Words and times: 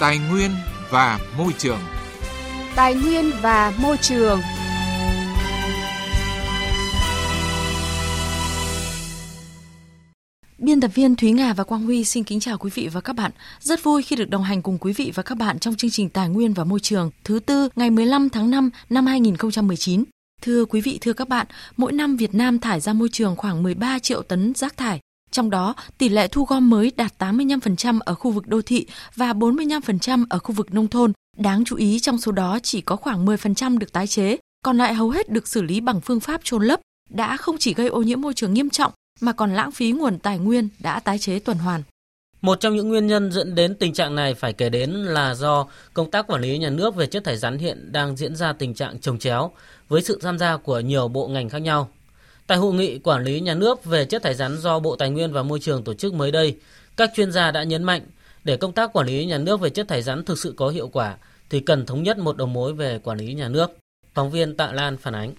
Tài 0.00 0.18
nguyên 0.18 0.50
và 0.90 1.20
Môi 1.38 1.52
trường. 1.58 1.78
Tài 2.76 2.94
nguyên 2.94 3.30
và 3.42 3.72
Môi 3.82 3.96
trường. 3.96 4.40
Biên 10.58 10.80
tập 10.80 10.90
viên 10.94 11.16
Thúy 11.16 11.32
Nga 11.32 11.52
và 11.52 11.64
Quang 11.64 11.82
Huy 11.82 12.04
xin 12.04 12.24
kính 12.24 12.40
chào 12.40 12.58
quý 12.58 12.70
vị 12.74 12.88
và 12.92 13.00
các 13.00 13.12
bạn. 13.16 13.30
Rất 13.60 13.82
vui 13.82 14.02
khi 14.02 14.16
được 14.16 14.30
đồng 14.30 14.42
hành 14.42 14.62
cùng 14.62 14.78
quý 14.78 14.92
vị 14.92 15.12
và 15.14 15.22
các 15.22 15.34
bạn 15.34 15.58
trong 15.58 15.74
chương 15.74 15.90
trình 15.90 16.08
Tài 16.08 16.28
nguyên 16.28 16.52
và 16.52 16.64
Môi 16.64 16.80
trường 16.80 17.10
thứ 17.24 17.38
tư 17.38 17.68
ngày 17.76 17.90
15 17.90 18.28
tháng 18.28 18.50
5 18.50 18.70
năm 18.90 19.06
2019. 19.06 20.04
Thưa 20.42 20.64
quý 20.64 20.80
vị, 20.80 20.98
thưa 21.00 21.12
các 21.12 21.28
bạn, 21.28 21.46
mỗi 21.76 21.92
năm 21.92 22.16
Việt 22.16 22.34
Nam 22.34 22.58
thải 22.58 22.80
ra 22.80 22.92
môi 22.92 23.08
trường 23.12 23.36
khoảng 23.36 23.62
13 23.62 23.98
triệu 23.98 24.22
tấn 24.22 24.52
rác 24.54 24.76
thải. 24.76 25.00
Trong 25.30 25.50
đó, 25.50 25.74
tỷ 25.98 26.08
lệ 26.08 26.28
thu 26.28 26.44
gom 26.44 26.70
mới 26.70 26.92
đạt 26.96 27.12
85% 27.18 28.00
ở 28.04 28.14
khu 28.14 28.30
vực 28.30 28.46
đô 28.46 28.62
thị 28.62 28.86
và 29.16 29.32
45% 29.32 30.24
ở 30.30 30.38
khu 30.38 30.52
vực 30.52 30.74
nông 30.74 30.88
thôn. 30.88 31.12
Đáng 31.36 31.64
chú 31.64 31.76
ý 31.76 32.00
trong 32.00 32.18
số 32.18 32.32
đó 32.32 32.58
chỉ 32.62 32.80
có 32.80 32.96
khoảng 32.96 33.26
10% 33.26 33.78
được 33.78 33.92
tái 33.92 34.06
chế, 34.06 34.36
còn 34.64 34.78
lại 34.78 34.94
hầu 34.94 35.10
hết 35.10 35.30
được 35.30 35.48
xử 35.48 35.62
lý 35.62 35.80
bằng 35.80 36.00
phương 36.00 36.20
pháp 36.20 36.40
chôn 36.44 36.64
lấp, 36.64 36.80
đã 37.10 37.36
không 37.36 37.56
chỉ 37.58 37.74
gây 37.74 37.88
ô 37.88 38.02
nhiễm 38.02 38.20
môi 38.20 38.34
trường 38.34 38.54
nghiêm 38.54 38.70
trọng 38.70 38.92
mà 39.20 39.32
còn 39.32 39.54
lãng 39.54 39.72
phí 39.72 39.92
nguồn 39.92 40.18
tài 40.18 40.38
nguyên 40.38 40.68
đã 40.78 41.00
tái 41.00 41.18
chế 41.18 41.38
tuần 41.38 41.58
hoàn. 41.58 41.82
Một 42.40 42.60
trong 42.60 42.76
những 42.76 42.88
nguyên 42.88 43.06
nhân 43.06 43.32
dẫn 43.32 43.54
đến 43.54 43.74
tình 43.74 43.92
trạng 43.92 44.14
này 44.14 44.34
phải 44.34 44.52
kể 44.52 44.68
đến 44.68 44.90
là 44.90 45.34
do 45.34 45.66
công 45.94 46.10
tác 46.10 46.26
quản 46.26 46.42
lý 46.42 46.58
nhà 46.58 46.70
nước 46.70 46.96
về 46.96 47.06
chất 47.06 47.24
thải 47.24 47.36
rắn 47.36 47.58
hiện 47.58 47.92
đang 47.92 48.16
diễn 48.16 48.36
ra 48.36 48.52
tình 48.52 48.74
trạng 48.74 48.98
trồng 48.98 49.18
chéo 49.18 49.50
với 49.88 50.02
sự 50.02 50.18
tham 50.22 50.38
gia 50.38 50.56
của 50.56 50.80
nhiều 50.80 51.08
bộ 51.08 51.28
ngành 51.28 51.48
khác 51.48 51.58
nhau. 51.58 51.88
Tại 52.48 52.58
hội 52.58 52.74
nghị 52.74 52.98
quản 52.98 53.24
lý 53.24 53.40
nhà 53.40 53.54
nước 53.54 53.84
về 53.84 54.04
chất 54.04 54.22
thải 54.22 54.34
rắn 54.34 54.58
do 54.58 54.78
Bộ 54.78 54.96
Tài 54.96 55.10
nguyên 55.10 55.32
và 55.32 55.42
Môi 55.42 55.60
trường 55.60 55.84
tổ 55.84 55.94
chức 55.94 56.14
mới 56.14 56.30
đây, 56.30 56.56
các 56.96 57.10
chuyên 57.14 57.32
gia 57.32 57.50
đã 57.50 57.62
nhấn 57.62 57.84
mạnh 57.84 58.02
để 58.44 58.56
công 58.56 58.72
tác 58.72 58.92
quản 58.92 59.06
lý 59.06 59.24
nhà 59.24 59.38
nước 59.38 59.60
về 59.60 59.70
chất 59.70 59.88
thải 59.88 60.02
rắn 60.02 60.24
thực 60.24 60.38
sự 60.38 60.54
có 60.56 60.68
hiệu 60.68 60.88
quả 60.88 61.16
thì 61.50 61.60
cần 61.60 61.86
thống 61.86 62.02
nhất 62.02 62.18
một 62.18 62.36
đầu 62.36 62.46
mối 62.46 62.72
về 62.72 62.98
quản 62.98 63.18
lý 63.18 63.34
nhà 63.34 63.48
nước. 63.48 63.70
Phóng 64.14 64.30
viên 64.30 64.56
Tạ 64.56 64.72
Lan 64.72 64.96
phản 64.96 65.14
ánh. 65.14 65.34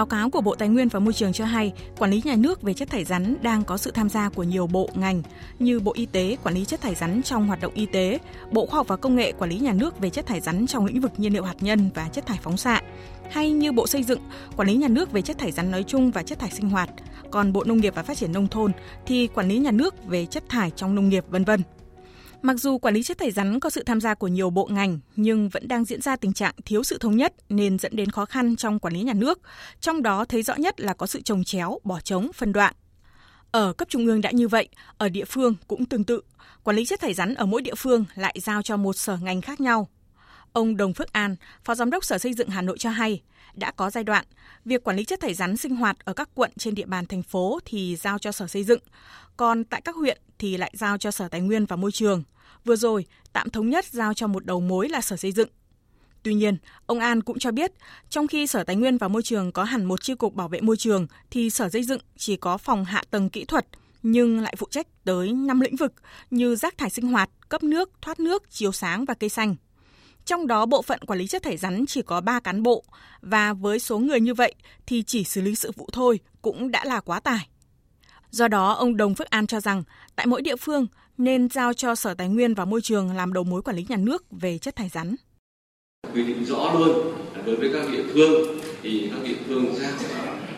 Báo 0.00 0.06
cáo 0.06 0.30
của 0.30 0.40
Bộ 0.40 0.54
Tài 0.54 0.68
nguyên 0.68 0.88
và 0.88 1.00
Môi 1.00 1.12
trường 1.12 1.32
cho 1.32 1.44
hay, 1.44 1.72
quản 1.98 2.10
lý 2.10 2.22
nhà 2.24 2.36
nước 2.36 2.62
về 2.62 2.74
chất 2.74 2.90
thải 2.90 3.04
rắn 3.04 3.36
đang 3.42 3.64
có 3.64 3.76
sự 3.76 3.90
tham 3.90 4.08
gia 4.08 4.28
của 4.28 4.42
nhiều 4.42 4.66
bộ 4.66 4.88
ngành 4.94 5.22
như 5.58 5.80
Bộ 5.80 5.92
Y 5.92 6.06
tế 6.06 6.36
quản 6.42 6.54
lý 6.54 6.64
chất 6.64 6.80
thải 6.80 6.94
rắn 6.94 7.22
trong 7.22 7.46
hoạt 7.46 7.60
động 7.60 7.74
y 7.74 7.86
tế, 7.86 8.18
Bộ 8.50 8.66
Khoa 8.66 8.76
học 8.76 8.88
và 8.88 8.96
Công 8.96 9.16
nghệ 9.16 9.32
quản 9.32 9.50
lý 9.50 9.58
nhà 9.58 9.72
nước 9.72 9.98
về 10.00 10.10
chất 10.10 10.26
thải 10.26 10.40
rắn 10.40 10.66
trong 10.66 10.84
lĩnh 10.84 11.00
vực 11.00 11.12
nhiên 11.16 11.32
liệu 11.32 11.44
hạt 11.44 11.54
nhân 11.60 11.90
và 11.94 12.08
chất 12.08 12.26
thải 12.26 12.38
phóng 12.42 12.56
xạ, 12.56 12.82
hay 13.30 13.50
như 13.50 13.72
Bộ 13.72 13.86
Xây 13.86 14.02
dựng 14.02 14.20
quản 14.56 14.68
lý 14.68 14.74
nhà 14.74 14.88
nước 14.88 15.12
về 15.12 15.22
chất 15.22 15.38
thải 15.38 15.52
rắn 15.52 15.70
nói 15.70 15.84
chung 15.86 16.10
và 16.10 16.22
chất 16.22 16.38
thải 16.38 16.50
sinh 16.50 16.70
hoạt, 16.70 16.90
còn 17.30 17.52
Bộ 17.52 17.64
Nông 17.64 17.80
nghiệp 17.80 17.94
và 17.96 18.02
Phát 18.02 18.16
triển 18.16 18.32
nông 18.32 18.48
thôn 18.48 18.72
thì 19.06 19.26
quản 19.26 19.48
lý 19.48 19.58
nhà 19.58 19.70
nước 19.70 19.94
về 20.06 20.26
chất 20.26 20.48
thải 20.48 20.70
trong 20.70 20.94
nông 20.94 21.08
nghiệp 21.08 21.24
vân 21.30 21.44
vân. 21.44 21.62
Mặc 22.42 22.56
dù 22.60 22.78
quản 22.78 22.94
lý 22.94 23.02
chất 23.02 23.18
thải 23.18 23.30
rắn 23.30 23.60
có 23.60 23.70
sự 23.70 23.82
tham 23.82 24.00
gia 24.00 24.14
của 24.14 24.28
nhiều 24.28 24.50
bộ 24.50 24.68
ngành 24.72 24.98
nhưng 25.16 25.48
vẫn 25.48 25.68
đang 25.68 25.84
diễn 25.84 26.00
ra 26.00 26.16
tình 26.16 26.32
trạng 26.32 26.54
thiếu 26.64 26.82
sự 26.82 26.98
thống 26.98 27.16
nhất 27.16 27.34
nên 27.48 27.78
dẫn 27.78 27.96
đến 27.96 28.10
khó 28.10 28.24
khăn 28.24 28.56
trong 28.56 28.78
quản 28.78 28.94
lý 28.94 29.00
nhà 29.00 29.12
nước, 29.12 29.40
trong 29.80 30.02
đó 30.02 30.24
thấy 30.24 30.42
rõ 30.42 30.54
nhất 30.54 30.80
là 30.80 30.94
có 30.94 31.06
sự 31.06 31.20
trồng 31.20 31.44
chéo, 31.44 31.78
bỏ 31.84 32.00
trống, 32.00 32.30
phân 32.34 32.52
đoạn. 32.52 32.74
Ở 33.50 33.72
cấp 33.72 33.88
trung 33.88 34.06
ương 34.06 34.20
đã 34.20 34.30
như 34.30 34.48
vậy, 34.48 34.68
ở 34.98 35.08
địa 35.08 35.24
phương 35.24 35.54
cũng 35.66 35.84
tương 35.84 36.04
tự. 36.04 36.20
Quản 36.62 36.76
lý 36.76 36.84
chất 36.84 37.00
thải 37.00 37.14
rắn 37.14 37.34
ở 37.34 37.46
mỗi 37.46 37.62
địa 37.62 37.74
phương 37.74 38.04
lại 38.14 38.36
giao 38.40 38.62
cho 38.62 38.76
một 38.76 38.92
sở 38.92 39.18
ngành 39.22 39.40
khác 39.40 39.60
nhau. 39.60 39.88
Ông 40.52 40.76
Đồng 40.76 40.94
Phước 40.94 41.12
An, 41.12 41.36
Phó 41.64 41.74
Giám 41.74 41.90
đốc 41.90 42.04
Sở 42.04 42.18
Xây 42.18 42.34
dựng 42.34 42.48
Hà 42.48 42.62
Nội 42.62 42.78
cho 42.78 42.90
hay, 42.90 43.22
đã 43.54 43.70
có 43.70 43.90
giai 43.90 44.04
đoạn, 44.04 44.24
việc 44.64 44.84
quản 44.84 44.96
lý 44.96 45.04
chất 45.04 45.20
thải 45.20 45.34
rắn 45.34 45.56
sinh 45.56 45.76
hoạt 45.76 45.96
ở 46.04 46.12
các 46.12 46.28
quận 46.34 46.50
trên 46.58 46.74
địa 46.74 46.86
bàn 46.86 47.06
thành 47.06 47.22
phố 47.22 47.58
thì 47.64 47.96
giao 47.96 48.18
cho 48.18 48.32
Sở 48.32 48.46
Xây 48.46 48.64
dựng, 48.64 48.80
còn 49.36 49.64
tại 49.64 49.80
các 49.80 49.96
huyện 49.96 50.18
thì 50.38 50.56
lại 50.56 50.72
giao 50.74 50.98
cho 50.98 51.10
Sở 51.10 51.28
Tài 51.28 51.40
nguyên 51.40 51.66
và 51.66 51.76
Môi 51.76 51.92
trường. 51.92 52.22
Vừa 52.64 52.76
rồi, 52.76 53.04
tạm 53.32 53.50
thống 53.50 53.70
nhất 53.70 53.84
giao 53.84 54.14
cho 54.14 54.26
một 54.26 54.44
đầu 54.44 54.60
mối 54.60 54.88
là 54.88 55.00
Sở 55.00 55.16
Xây 55.16 55.32
dựng. 55.32 55.48
Tuy 56.22 56.34
nhiên, 56.34 56.56
ông 56.86 57.00
An 57.00 57.22
cũng 57.22 57.38
cho 57.38 57.50
biết, 57.50 57.72
trong 58.08 58.26
khi 58.26 58.46
Sở 58.46 58.64
Tài 58.64 58.76
nguyên 58.76 58.98
và 58.98 59.08
Môi 59.08 59.22
trường 59.22 59.52
có 59.52 59.64
hẳn 59.64 59.84
một 59.84 60.02
chi 60.02 60.14
cục 60.14 60.34
bảo 60.34 60.48
vệ 60.48 60.60
môi 60.60 60.76
trường, 60.76 61.06
thì 61.30 61.50
Sở 61.50 61.68
Xây 61.68 61.82
dựng 61.82 62.00
chỉ 62.16 62.36
có 62.36 62.58
phòng 62.58 62.84
hạ 62.84 63.04
tầng 63.10 63.30
kỹ 63.30 63.44
thuật, 63.44 63.66
nhưng 64.02 64.40
lại 64.40 64.54
phụ 64.58 64.66
trách 64.70 64.86
tới 65.04 65.32
5 65.32 65.60
lĩnh 65.60 65.76
vực 65.76 65.92
như 66.30 66.56
rác 66.56 66.78
thải 66.78 66.90
sinh 66.90 67.06
hoạt, 67.06 67.30
cấp 67.48 67.62
nước, 67.62 67.90
thoát 68.02 68.20
nước, 68.20 68.50
chiếu 68.50 68.72
sáng 68.72 69.04
và 69.04 69.14
cây 69.14 69.30
xanh. 69.30 69.56
Trong 70.24 70.46
đó 70.46 70.66
bộ 70.66 70.82
phận 70.82 71.00
quản 71.06 71.18
lý 71.18 71.26
chất 71.26 71.42
thải 71.42 71.56
rắn 71.56 71.84
chỉ 71.86 72.02
có 72.02 72.20
3 72.20 72.40
cán 72.40 72.62
bộ 72.62 72.84
và 73.20 73.52
với 73.52 73.78
số 73.78 73.98
người 73.98 74.20
như 74.20 74.34
vậy 74.34 74.54
thì 74.86 75.02
chỉ 75.06 75.24
xử 75.24 75.40
lý 75.40 75.54
sự 75.54 75.72
vụ 75.76 75.88
thôi 75.92 76.20
cũng 76.42 76.70
đã 76.70 76.84
là 76.84 77.00
quá 77.00 77.20
tải. 77.20 77.48
Do 78.30 78.48
đó, 78.48 78.72
ông 78.72 78.96
Đồng 78.96 79.14
Phước 79.14 79.30
An 79.30 79.46
cho 79.46 79.60
rằng 79.60 79.82
tại 80.16 80.26
mỗi 80.26 80.42
địa 80.42 80.56
phương 80.56 80.86
nên 81.18 81.48
giao 81.48 81.72
cho 81.72 81.94
Sở 81.94 82.14
Tài 82.14 82.28
nguyên 82.28 82.54
và 82.54 82.64
Môi 82.64 82.80
trường 82.80 83.16
làm 83.16 83.32
đầu 83.32 83.44
mối 83.44 83.62
quản 83.62 83.76
lý 83.76 83.86
nhà 83.88 83.96
nước 83.96 84.24
về 84.30 84.58
chất 84.58 84.76
thải 84.76 84.88
rắn. 84.88 85.16
Quy 86.14 86.24
định 86.24 86.44
rõ 86.44 86.74
luôn 86.78 87.18
đối 87.46 87.56
với 87.56 87.70
các 87.72 87.90
địa 87.92 88.04
phương 88.14 88.60
thì 88.82 89.10
các 89.14 89.22
địa 89.24 89.36
phương 89.46 89.74
giao 89.76 89.92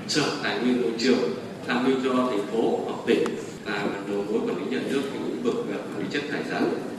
Sở 0.09 0.39
Tài 0.43 0.59
nguyên 0.59 0.83
Môi 0.83 0.93
trường 0.99 1.19
tham 1.67 1.85
mưu 1.85 1.97
cho 2.05 2.29
thành 2.31 2.47
phố 2.47 2.81
hoặc 2.85 2.97
tỉnh 3.07 3.25
làm 3.65 3.89
đầu 4.07 4.25
mối 4.31 4.41
quản 4.41 4.59
lý 4.59 4.77
nhà 4.77 4.83
nước 4.91 5.03
về 5.13 5.19
lĩnh 5.27 5.43
vực 5.43 5.55
quản 5.69 5.99
lý 5.99 6.07
chất 6.11 6.23
thải 6.31 6.43
rắn 6.51 6.92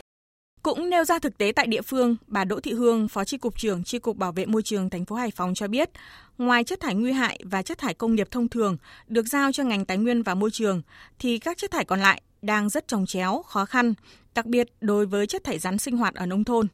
cũng 0.64 0.90
nêu 0.90 1.04
ra 1.04 1.18
thực 1.18 1.38
tế 1.38 1.52
tại 1.56 1.66
địa 1.66 1.82
phương, 1.82 2.16
bà 2.26 2.44
Đỗ 2.44 2.60
Thị 2.60 2.72
Hương, 2.72 3.08
Phó 3.08 3.24
tri 3.24 3.38
cục 3.38 3.58
trưởng 3.58 3.84
tri 3.84 3.98
cục 3.98 4.16
Bảo 4.16 4.32
vệ 4.32 4.46
môi 4.46 4.62
trường 4.62 4.90
thành 4.90 5.04
phố 5.04 5.16
Hải 5.16 5.30
Phòng 5.30 5.54
cho 5.54 5.68
biết, 5.68 5.90
ngoài 6.38 6.64
chất 6.64 6.80
thải 6.80 6.94
nguy 6.94 7.12
hại 7.12 7.40
và 7.44 7.62
chất 7.62 7.78
thải 7.78 7.94
công 7.94 8.14
nghiệp 8.14 8.28
thông 8.30 8.48
thường 8.48 8.76
được 9.08 9.26
giao 9.26 9.52
cho 9.52 9.64
ngành 9.64 9.84
tài 9.84 9.96
nguyên 9.96 10.22
và 10.22 10.34
môi 10.34 10.50
trường 10.50 10.82
thì 11.18 11.38
các 11.38 11.58
chất 11.58 11.70
thải 11.70 11.84
còn 11.84 12.00
lại 12.00 12.22
đang 12.42 12.68
rất 12.68 12.88
trồng 12.88 13.06
chéo, 13.06 13.42
khó 13.42 13.64
khăn, 13.64 13.94
đặc 14.34 14.46
biệt 14.46 14.68
đối 14.80 15.06
với 15.06 15.26
chất 15.26 15.44
thải 15.44 15.58
rắn 15.58 15.78
sinh 15.78 15.96
hoạt 15.96 16.14
ở 16.14 16.26
nông 16.26 16.44
thôn. 16.44 16.66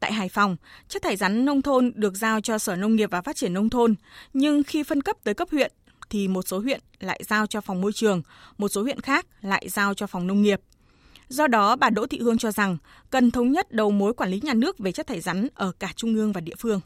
Tại 0.00 0.12
Hải 0.12 0.28
Phòng, 0.28 0.56
chất 0.88 1.02
thải 1.02 1.16
rắn 1.16 1.44
nông 1.44 1.62
thôn 1.62 1.92
được 1.94 2.16
giao 2.16 2.40
cho 2.40 2.58
Sở 2.58 2.76
Nông 2.76 2.96
nghiệp 2.96 3.10
và 3.10 3.22
Phát 3.22 3.36
triển 3.36 3.52
nông 3.52 3.70
thôn, 3.70 3.94
nhưng 4.32 4.62
khi 4.62 4.82
phân 4.82 5.02
cấp 5.02 5.16
tới 5.24 5.34
cấp 5.34 5.48
huyện 5.50 5.72
thì 6.10 6.28
một 6.28 6.48
số 6.48 6.58
huyện 6.58 6.80
lại 7.00 7.20
giao 7.28 7.46
cho 7.46 7.60
phòng 7.60 7.80
môi 7.80 7.92
trường, 7.92 8.22
một 8.58 8.68
số 8.68 8.82
huyện 8.82 9.00
khác 9.00 9.26
lại 9.40 9.68
giao 9.68 9.94
cho 9.94 10.06
phòng 10.06 10.26
nông 10.26 10.42
nghiệp. 10.42 10.60
Do 11.32 11.46
đó, 11.46 11.76
bà 11.76 11.90
Đỗ 11.90 12.06
Thị 12.06 12.18
Hương 12.18 12.38
cho 12.38 12.50
rằng 12.50 12.76
cần 13.10 13.30
thống 13.30 13.52
nhất 13.52 13.72
đầu 13.72 13.90
mối 13.90 14.14
quản 14.14 14.30
lý 14.30 14.40
nhà 14.42 14.54
nước 14.54 14.78
về 14.78 14.92
chất 14.92 15.06
thải 15.06 15.20
rắn 15.20 15.48
ở 15.54 15.72
cả 15.78 15.88
trung 15.96 16.14
ương 16.14 16.32
và 16.32 16.40
địa 16.40 16.54
phương. 16.58 16.80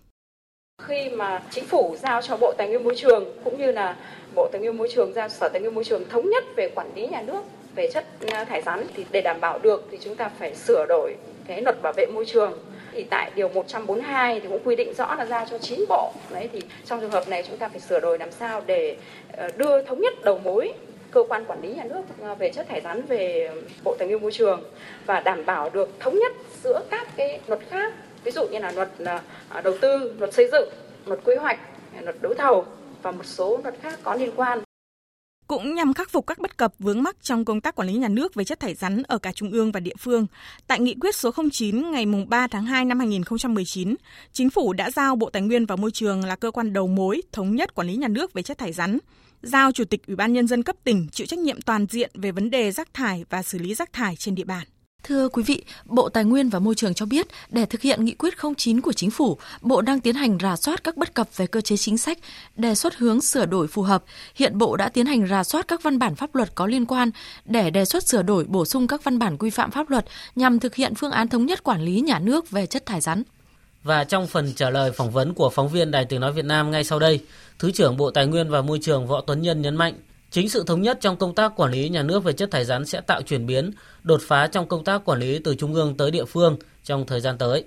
Khi 0.83 1.09
mà 1.11 1.43
chính 1.51 1.65
phủ 1.65 1.97
giao 2.03 2.23
cho 2.23 2.37
Bộ 2.37 2.55
Tài 2.59 2.69
nguyên 2.69 2.85
Môi 2.85 2.95
trường 2.97 3.25
cũng 3.45 3.59
như 3.59 3.73
là 3.73 3.97
Bộ 4.35 4.49
Tài 4.53 4.61
nguyên 4.61 4.77
Môi 4.77 4.89
trường 4.95 5.13
giao 5.15 5.29
Sở 5.29 5.49
Tài 5.49 5.61
nguyên 5.61 5.75
Môi 5.75 5.85
trường 5.85 6.09
thống 6.09 6.31
nhất 6.31 6.45
về 6.57 6.71
quản 6.75 6.95
lý 6.95 7.07
nhà 7.07 7.23
nước 7.23 7.45
về 7.75 7.91
chất 7.93 8.07
ờ, 8.33 8.45
thải 8.45 8.63
rắn 8.63 8.87
thì 8.95 9.05
để 9.11 9.21
đảm 9.21 9.41
bảo 9.41 9.59
được 9.59 9.89
thì 9.91 9.99
chúng 10.05 10.17
ta 10.17 10.31
phải 10.39 10.55
sửa 10.55 10.87
đổi 10.89 11.17
cái 11.47 11.63
luật 11.63 11.83
bảo 11.83 11.93
vệ 11.97 12.07
môi 12.15 12.27
trường 12.27 12.53
thì 12.93 13.05
tại 13.11 13.31
điều 13.35 13.49
142 13.49 14.41
thì 14.41 14.49
cũng 14.49 14.61
quy 14.65 14.77
định 14.77 14.95
rõ 14.95 15.15
là 15.15 15.27
giao 15.27 15.47
cho 15.51 15.59
9 15.59 15.81
bộ. 15.89 16.13
Đấy 16.31 16.49
thì 16.53 16.61
trong 16.85 17.01
trường 17.01 17.11
hợp 17.11 17.29
này 17.29 17.45
chúng 17.49 17.57
ta 17.57 17.69
phải 17.69 17.81
sửa 17.81 18.01
đổi 18.01 18.19
làm 18.19 18.31
sao 18.33 18.63
để 18.67 18.97
ờ, 19.33 19.49
đưa 19.57 19.83
thống 19.83 20.01
nhất 20.01 20.15
đầu 20.25 20.41
mối 20.45 20.73
cơ 21.17 21.25
quan 21.29 21.45
quản 21.45 21.63
lý 21.63 21.69
nhà 21.69 21.85
nước 21.85 22.03
ờ, 22.21 22.35
về 22.35 22.53
chất 22.53 22.67
thải 22.69 22.81
rắn 22.81 23.03
về 23.03 23.51
Bộ 23.85 23.97
Tài 23.99 24.09
nguyên 24.09 24.23
Môi 24.23 24.33
trường 24.33 24.63
và 25.07 25.21
đảm 25.21 25.47
bảo 25.47 25.71
được 25.71 25.89
thống 26.01 26.19
nhất 26.19 26.33
giữa 26.63 26.81
các 26.91 27.09
cái 27.17 27.41
luật 27.47 27.61
khác, 27.69 27.93
ví 28.25 28.31
dụ 28.31 28.47
như 28.47 28.59
là 28.59 28.73
luật 28.73 28.89
ờ, 29.05 29.21
ờ, 29.49 29.61
đầu 29.61 29.75
tư, 29.81 30.15
luật 30.19 30.35
xây 30.35 30.49
dựng, 30.53 30.69
luật 31.07 31.21
quy 31.25 31.35
hoạch, 31.35 31.59
luật 32.01 32.17
đấu 32.21 32.35
thầu 32.35 32.65
và 33.03 33.11
một 33.11 33.25
số 33.25 33.61
luật 33.63 33.75
khác 33.83 33.99
có 34.03 34.15
liên 34.15 34.31
quan. 34.37 34.66
Cũng 35.47 35.75
nhằm 35.75 35.95
khắc 35.95 36.11
phục 36.11 36.27
các 36.27 36.39
bất 36.39 36.57
cập 36.57 36.75
vướng 36.79 37.03
mắc 37.03 37.17
trong 37.23 37.45
công 37.45 37.61
tác 37.61 37.75
quản 37.75 37.89
lý 37.89 37.95
nhà 37.95 38.09
nước 38.09 38.35
về 38.35 38.45
chất 38.45 38.61
thải 38.61 38.75
rắn 38.75 39.03
ở 39.03 39.19
cả 39.19 39.33
trung 39.33 39.51
ương 39.51 39.73
và 39.73 39.81
địa 39.81 39.95
phương, 39.99 40.27
tại 40.67 40.81
nghị 40.81 40.95
quyết 41.01 41.17
số 41.17 41.31
09 41.53 41.91
ngày 41.91 42.07
3 42.29 42.47
tháng 42.47 42.65
2 42.65 42.85
năm 42.85 42.99
2019, 42.99 43.95
Chính 44.33 44.51
phủ 44.51 44.73
đã 44.73 44.91
giao 44.91 45.17
Bộ 45.17 45.31
Tài 45.31 45.43
nguyên 45.43 45.67
và 45.67 45.77
Môi 45.77 45.91
trường 45.91 46.25
là 46.25 46.37
cơ 46.37 46.51
quan 46.51 46.73
đầu 46.73 46.87
mối 46.87 47.23
thống 47.33 47.57
nhất 47.57 47.75
quản 47.75 47.89
lý 47.89 47.97
nhà 47.97 48.09
nước 48.09 48.33
về 48.33 48.43
chất 48.43 48.59
thải 48.59 48.73
rắn, 48.73 48.99
giao 49.43 49.73
Chủ 49.73 49.85
tịch 49.85 50.07
Ủy 50.07 50.17
ban 50.17 50.33
Nhân 50.33 50.47
dân 50.47 50.63
cấp 50.63 50.77
tỉnh 50.85 51.09
chịu 51.13 51.27
trách 51.27 51.39
nhiệm 51.39 51.61
toàn 51.61 51.87
diện 51.91 52.11
về 52.15 52.33
vấn 52.33 52.51
đề 52.51 52.71
rác 52.71 52.95
thải 52.95 53.25
và 53.31 53.43
xử 53.43 53.59
lý 53.59 53.75
rác 53.75 53.93
thải 53.93 54.17
trên 54.17 54.35
địa 54.35 54.45
bàn. 54.45 54.67
Thưa 55.07 55.29
quý 55.29 55.43
vị, 55.43 55.65
Bộ 55.85 56.09
Tài 56.09 56.25
nguyên 56.25 56.49
và 56.49 56.59
Môi 56.59 56.75
trường 56.75 56.95
cho 56.95 57.07
biết, 57.07 57.27
để 57.51 57.67
thực 57.67 57.81
hiện 57.81 58.05
nghị 58.05 58.15
quyết 58.15 58.35
09 58.57 58.81
của 58.81 58.93
chính 58.93 59.11
phủ, 59.11 59.39
Bộ 59.61 59.81
đang 59.81 60.01
tiến 60.01 60.15
hành 60.15 60.39
rà 60.41 60.57
soát 60.57 60.85
các 60.85 60.97
bất 60.97 61.15
cập 61.15 61.37
về 61.37 61.47
cơ 61.47 61.61
chế 61.61 61.77
chính 61.77 61.99
sách, 61.99 62.19
đề 62.57 62.75
xuất 62.75 62.97
hướng 62.97 63.21
sửa 63.21 63.47
đổi 63.47 63.67
phù 63.67 63.83
hợp. 63.83 64.05
Hiện 64.35 64.59
Bộ 64.59 64.77
đã 64.77 64.89
tiến 64.89 65.07
hành 65.07 65.27
rà 65.27 65.45
soát 65.45 65.69
các 65.69 65.83
văn 65.83 65.99
bản 65.99 66.15
pháp 66.15 66.35
luật 66.35 66.55
có 66.55 66.67
liên 66.67 66.87
quan 66.87 67.11
để 67.45 67.71
đề 67.71 67.85
xuất 67.85 68.09
sửa 68.09 68.23
đổi 68.23 68.45
bổ 68.45 68.65
sung 68.65 68.87
các 68.87 69.05
văn 69.05 69.19
bản 69.19 69.37
quy 69.39 69.51
phạm 69.51 69.71
pháp 69.71 69.91
luật 69.91 70.05
nhằm 70.37 70.59
thực 70.59 70.75
hiện 70.75 70.95
phương 70.95 71.11
án 71.11 71.29
thống 71.29 71.47
nhất 71.47 71.63
quản 71.63 71.83
lý 71.83 72.01
nhà 72.01 72.19
nước 72.19 72.51
về 72.51 72.67
chất 72.67 72.87
thải 72.87 73.01
rắn. 73.01 73.23
Và 73.83 74.05
trong 74.05 74.27
phần 74.27 74.53
trả 74.57 74.71
lời 74.71 74.93
phỏng 74.93 75.11
vấn 75.11 75.35
của 75.35 75.51
phóng 75.51 75.69
viên 75.69 75.91
Đài 75.91 76.05
Tiếng 76.05 76.21
Nói 76.21 76.33
Việt 76.33 76.45
Nam 76.45 76.71
ngay 76.71 76.85
sau 76.85 76.99
đây, 76.99 77.21
Thứ 77.59 77.71
trưởng 77.71 77.97
Bộ 77.97 78.11
Tài 78.11 78.27
nguyên 78.27 78.49
và 78.49 78.63
Môi 78.63 78.79
trường 78.83 79.07
Võ 79.07 79.21
Tuấn 79.21 79.43
Nhân 79.43 79.63
nhấn 79.63 79.77
mạnh, 79.77 79.95
chính 80.37 80.49
sự 80.49 80.65
thống 80.67 80.83
nhất 80.83 80.99
trong 81.01 81.17
công 81.17 81.35
tác 81.35 81.53
quản 81.57 81.71
lý 81.71 81.89
nhà 81.89 82.03
nước 82.03 82.25
về 82.25 82.33
chất 82.33 82.51
thải 82.51 82.65
rắn 82.65 82.87
sẽ 82.87 83.01
tạo 83.01 83.23
chuyển 83.23 83.47
biến, 83.47 83.71
đột 84.03 84.21
phá 84.29 84.47
trong 84.47 84.69
công 84.69 84.85
tác 84.85 85.05
quản 85.05 85.19
lý 85.19 85.39
từ 85.45 85.55
trung 85.55 85.75
ương 85.75 85.97
tới 85.97 86.11
địa 86.11 86.25
phương 86.25 86.57
trong 86.85 87.07
thời 87.07 87.21
gian 87.21 87.39
tới. 87.39 87.65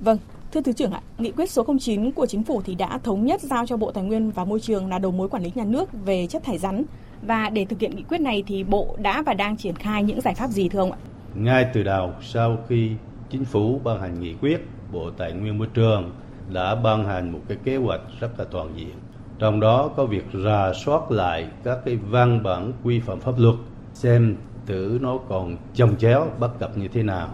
Vâng, 0.00 0.18
thưa 0.52 0.60
Thứ 0.60 0.72
trưởng 0.72 0.90
ạ, 0.92 1.00
nghị 1.18 1.30
quyết 1.30 1.50
số 1.50 1.66
09 1.80 2.12
của 2.12 2.26
chính 2.26 2.42
phủ 2.42 2.62
thì 2.64 2.74
đã 2.74 2.98
thống 2.98 3.26
nhất 3.26 3.40
giao 3.40 3.66
cho 3.66 3.76
Bộ 3.76 3.92
Tài 3.92 4.04
nguyên 4.04 4.30
và 4.30 4.44
Môi 4.44 4.60
trường 4.60 4.88
là 4.88 4.98
đầu 4.98 5.12
mối 5.12 5.28
quản 5.28 5.42
lý 5.42 5.52
nhà 5.54 5.64
nước 5.64 5.88
về 6.04 6.26
chất 6.26 6.44
thải 6.44 6.58
rắn 6.58 6.84
và 7.22 7.50
để 7.50 7.64
thực 7.64 7.80
hiện 7.80 7.96
nghị 7.96 8.02
quyết 8.02 8.20
này 8.20 8.42
thì 8.46 8.64
Bộ 8.64 8.96
đã 8.98 9.22
và 9.22 9.34
đang 9.34 9.56
triển 9.56 9.76
khai 9.76 10.02
những 10.02 10.20
giải 10.20 10.34
pháp 10.34 10.48
gì 10.50 10.68
thưa 10.68 10.78
ông 10.78 10.92
ạ? 10.92 10.98
ngay 11.34 11.66
từ 11.74 11.82
đầu 11.82 12.12
sau 12.22 12.58
khi 12.68 12.90
chính 13.30 13.44
phủ 13.44 13.80
ban 13.84 14.00
hành 14.00 14.20
nghị 14.20 14.34
quyết, 14.34 14.58
Bộ 14.92 15.10
Tài 15.10 15.32
nguyên 15.32 15.58
Môi 15.58 15.68
trường 15.74 16.12
đã 16.52 16.74
ban 16.74 17.04
hành 17.04 17.32
một 17.32 17.40
cái 17.48 17.58
kế 17.64 17.76
hoạch 17.76 18.00
rất 18.20 18.38
là 18.38 18.44
toàn 18.44 18.74
diện. 18.76 18.94
Trong 19.38 19.60
đó 19.60 19.90
có 19.96 20.06
việc 20.06 20.24
rà 20.44 20.72
soát 20.72 21.10
lại 21.10 21.48
các 21.64 21.78
cái 21.84 21.96
văn 21.96 22.42
bản 22.42 22.72
quy 22.84 23.00
phạm 23.00 23.20
pháp 23.20 23.38
luật, 23.38 23.54
xem 23.94 24.36
thử 24.66 24.98
nó 25.02 25.18
còn 25.28 25.56
chồng 25.74 25.96
chéo, 25.96 26.26
bất 26.38 26.58
cập 26.58 26.78
như 26.78 26.88
thế 26.88 27.02
nào 27.02 27.28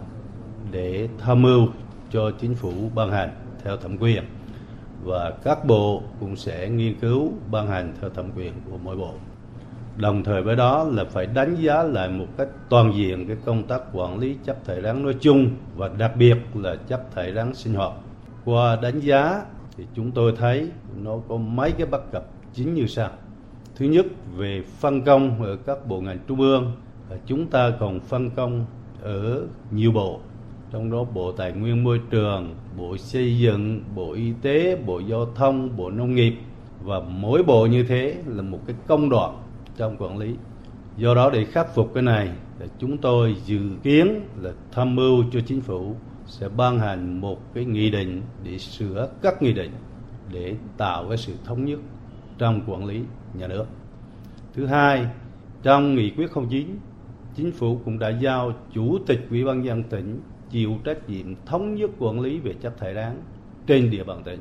để 0.70 1.08
tham 1.18 1.42
mưu 1.42 1.66
cho 2.10 2.30
chính 2.40 2.54
phủ 2.54 2.72
ban 2.94 3.10
hành 3.10 3.30
theo 3.64 3.76
thẩm 3.76 3.98
quyền 3.98 4.22
và 5.04 5.30
các 5.44 5.64
bộ 5.64 6.02
cũng 6.20 6.36
sẽ 6.36 6.68
nghiên 6.68 6.94
cứu 7.00 7.32
ban 7.50 7.68
hành 7.68 7.92
theo 8.00 8.10
thẩm 8.10 8.30
quyền 8.36 8.52
của 8.70 8.78
mỗi 8.82 8.96
bộ. 8.96 9.14
Đồng 9.96 10.24
thời 10.24 10.42
với 10.42 10.56
đó 10.56 10.84
là 10.84 11.04
phải 11.04 11.26
đánh 11.26 11.54
giá 11.54 11.82
lại 11.82 12.08
một 12.08 12.26
cách 12.38 12.48
toàn 12.68 12.92
diện 12.94 13.26
cái 13.26 13.36
công 13.44 13.62
tác 13.62 13.82
quản 13.92 14.18
lý 14.18 14.36
chất 14.44 14.64
thải 14.64 14.82
rắn 14.82 15.02
nói 15.02 15.14
chung 15.20 15.48
và 15.76 15.90
đặc 15.98 16.16
biệt 16.16 16.36
là 16.54 16.76
chất 16.88 17.14
thải 17.14 17.32
rắn 17.32 17.54
sinh 17.54 17.74
hoạt. 17.74 17.92
Qua 18.44 18.76
đánh 18.76 19.00
giá 19.00 19.42
thì 19.76 19.84
chúng 19.94 20.10
tôi 20.10 20.32
thấy 20.36 20.68
nó 21.02 21.18
có 21.28 21.36
mấy 21.36 21.72
cái 21.72 21.86
bất 21.86 22.12
cập 22.12 22.24
chính 22.52 22.74
như 22.74 22.86
sau. 22.86 23.10
Thứ 23.76 23.86
nhất 23.86 24.06
về 24.36 24.62
phân 24.80 25.02
công 25.02 25.42
ở 25.42 25.56
các 25.56 25.86
bộ 25.86 26.00
ngành 26.00 26.18
trung 26.28 26.40
ương, 26.40 26.72
chúng 27.26 27.46
ta 27.46 27.70
còn 27.80 28.00
phân 28.00 28.30
công 28.30 28.66
ở 29.02 29.46
nhiều 29.70 29.92
bộ 29.92 30.20
trong 30.72 30.90
đó 30.90 31.04
Bộ 31.04 31.32
Tài 31.32 31.52
nguyên 31.52 31.84
Môi 31.84 32.00
trường, 32.10 32.54
Bộ 32.76 32.96
Xây 32.96 33.38
dựng, 33.38 33.80
Bộ 33.94 34.12
Y 34.12 34.32
tế, 34.42 34.76
Bộ 34.76 34.98
Giao 34.98 35.26
thông, 35.34 35.76
Bộ 35.76 35.90
Nông 35.90 36.14
nghiệp 36.14 36.34
và 36.82 37.00
mỗi 37.00 37.42
bộ 37.42 37.66
như 37.66 37.82
thế 37.82 38.16
là 38.26 38.42
một 38.42 38.60
cái 38.66 38.76
công 38.86 39.08
đoạn 39.08 39.42
trong 39.76 39.96
quản 39.98 40.18
lý. 40.18 40.34
Do 40.96 41.14
đó 41.14 41.30
để 41.30 41.44
khắc 41.44 41.74
phục 41.74 41.94
cái 41.94 42.02
này, 42.02 42.30
chúng 42.78 42.98
tôi 42.98 43.36
dự 43.44 43.60
kiến 43.82 44.20
là 44.40 44.50
tham 44.72 44.96
mưu 44.96 45.24
cho 45.32 45.40
chính 45.46 45.60
phủ 45.60 45.94
sẽ 46.32 46.48
ban 46.48 46.78
hành 46.78 47.20
một 47.20 47.54
cái 47.54 47.64
nghị 47.64 47.90
định 47.90 48.22
để 48.44 48.58
sửa 48.58 49.08
các 49.22 49.42
nghị 49.42 49.52
định 49.52 49.70
để 50.32 50.54
tạo 50.76 51.08
cái 51.08 51.16
sự 51.16 51.32
thống 51.44 51.64
nhất 51.64 51.78
trong 52.38 52.60
quản 52.66 52.84
lý 52.84 53.02
nhà 53.34 53.46
nước. 53.46 53.64
Thứ 54.54 54.66
hai, 54.66 55.06
trong 55.62 55.94
nghị 55.94 56.10
quyết 56.10 56.30
09, 56.50 56.66
chính 57.34 57.52
phủ 57.52 57.80
cũng 57.84 57.98
đã 57.98 58.08
giao 58.08 58.52
chủ 58.74 58.98
tịch 59.06 59.26
ủy 59.30 59.44
ban 59.44 59.64
dân 59.64 59.82
tỉnh 59.82 60.20
chịu 60.50 60.78
trách 60.84 61.08
nhiệm 61.08 61.34
thống 61.46 61.74
nhất 61.74 61.90
quản 61.98 62.20
lý 62.20 62.38
về 62.38 62.54
chất 62.60 62.78
thải 62.78 62.94
rắn 62.94 63.22
trên 63.66 63.90
địa 63.90 64.04
bàn 64.04 64.22
tỉnh. 64.24 64.40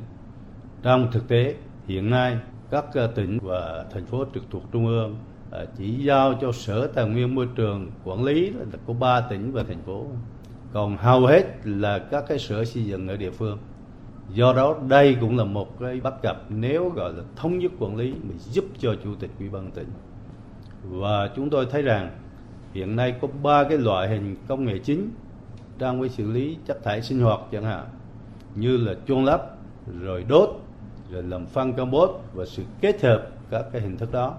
Trong 0.83 1.11
thực 1.11 1.27
tế, 1.27 1.55
hiện 1.87 2.09
nay 2.09 2.37
các 2.69 2.85
tỉnh 3.15 3.39
và 3.41 3.85
thành 3.91 4.05
phố 4.05 4.25
trực 4.33 4.44
thuộc 4.51 4.63
trung 4.71 4.87
ương 4.87 5.15
à, 5.51 5.59
chỉ 5.77 6.03
giao 6.03 6.33
cho 6.41 6.51
Sở 6.51 6.87
Tài 6.87 7.09
nguyên 7.09 7.35
Môi 7.35 7.47
trường 7.55 7.91
quản 8.03 8.23
lý 8.23 8.49
là 8.49 8.65
có 8.87 8.94
3 8.94 9.21
tỉnh 9.21 9.51
và 9.51 9.63
thành 9.63 9.81
phố. 9.85 10.05
Còn 10.73 10.97
hầu 10.97 11.25
hết 11.25 11.44
là 11.63 12.00
các 12.00 12.23
cái 12.27 12.39
sở 12.39 12.65
xây 12.65 12.85
dựng 12.85 13.07
ở 13.07 13.18
địa 13.18 13.31
phương. 13.31 13.57
Do 14.33 14.53
đó, 14.53 14.75
đây 14.88 15.18
cũng 15.21 15.38
là 15.38 15.44
một 15.44 15.79
cái 15.79 16.00
bất 16.03 16.21
cập 16.21 16.45
nếu 16.50 16.89
gọi 16.89 17.13
là 17.13 17.23
thống 17.35 17.59
nhất 17.59 17.71
quản 17.79 17.95
lý 17.95 18.13
mà 18.23 18.33
giúp 18.38 18.65
cho 18.79 18.95
chủ 19.03 19.15
tịch 19.15 19.29
ủy 19.39 19.50
ban 19.50 19.71
tỉnh. 19.71 19.88
Và 20.83 21.29
chúng 21.35 21.50
tôi 21.50 21.65
thấy 21.71 21.81
rằng 21.81 22.12
hiện 22.73 22.95
nay 22.95 23.15
có 23.21 23.27
ba 23.44 23.63
cái 23.63 23.77
loại 23.77 24.09
hình 24.09 24.35
công 24.47 24.65
nghệ 24.65 24.77
chính 24.77 25.09
trong 25.79 26.00
với 26.00 26.09
xử 26.09 26.31
lý 26.31 26.57
chất 26.65 26.83
thải 26.83 27.01
sinh 27.01 27.19
hoạt 27.19 27.39
chẳng 27.51 27.63
hạn, 27.63 27.85
như 28.56 28.77
là 28.77 28.94
chôn 29.07 29.25
lấp, 29.25 29.57
rồi 30.00 30.25
đốt, 30.27 30.50
rồi 31.12 31.23
làm 31.23 31.45
phân 31.45 31.73
compost 31.73 32.12
và 32.33 32.45
sự 32.45 32.63
kết 32.81 33.01
hợp 33.01 33.27
các 33.50 33.65
cái 33.71 33.81
hình 33.81 33.97
thức 33.97 34.12
đó 34.12 34.35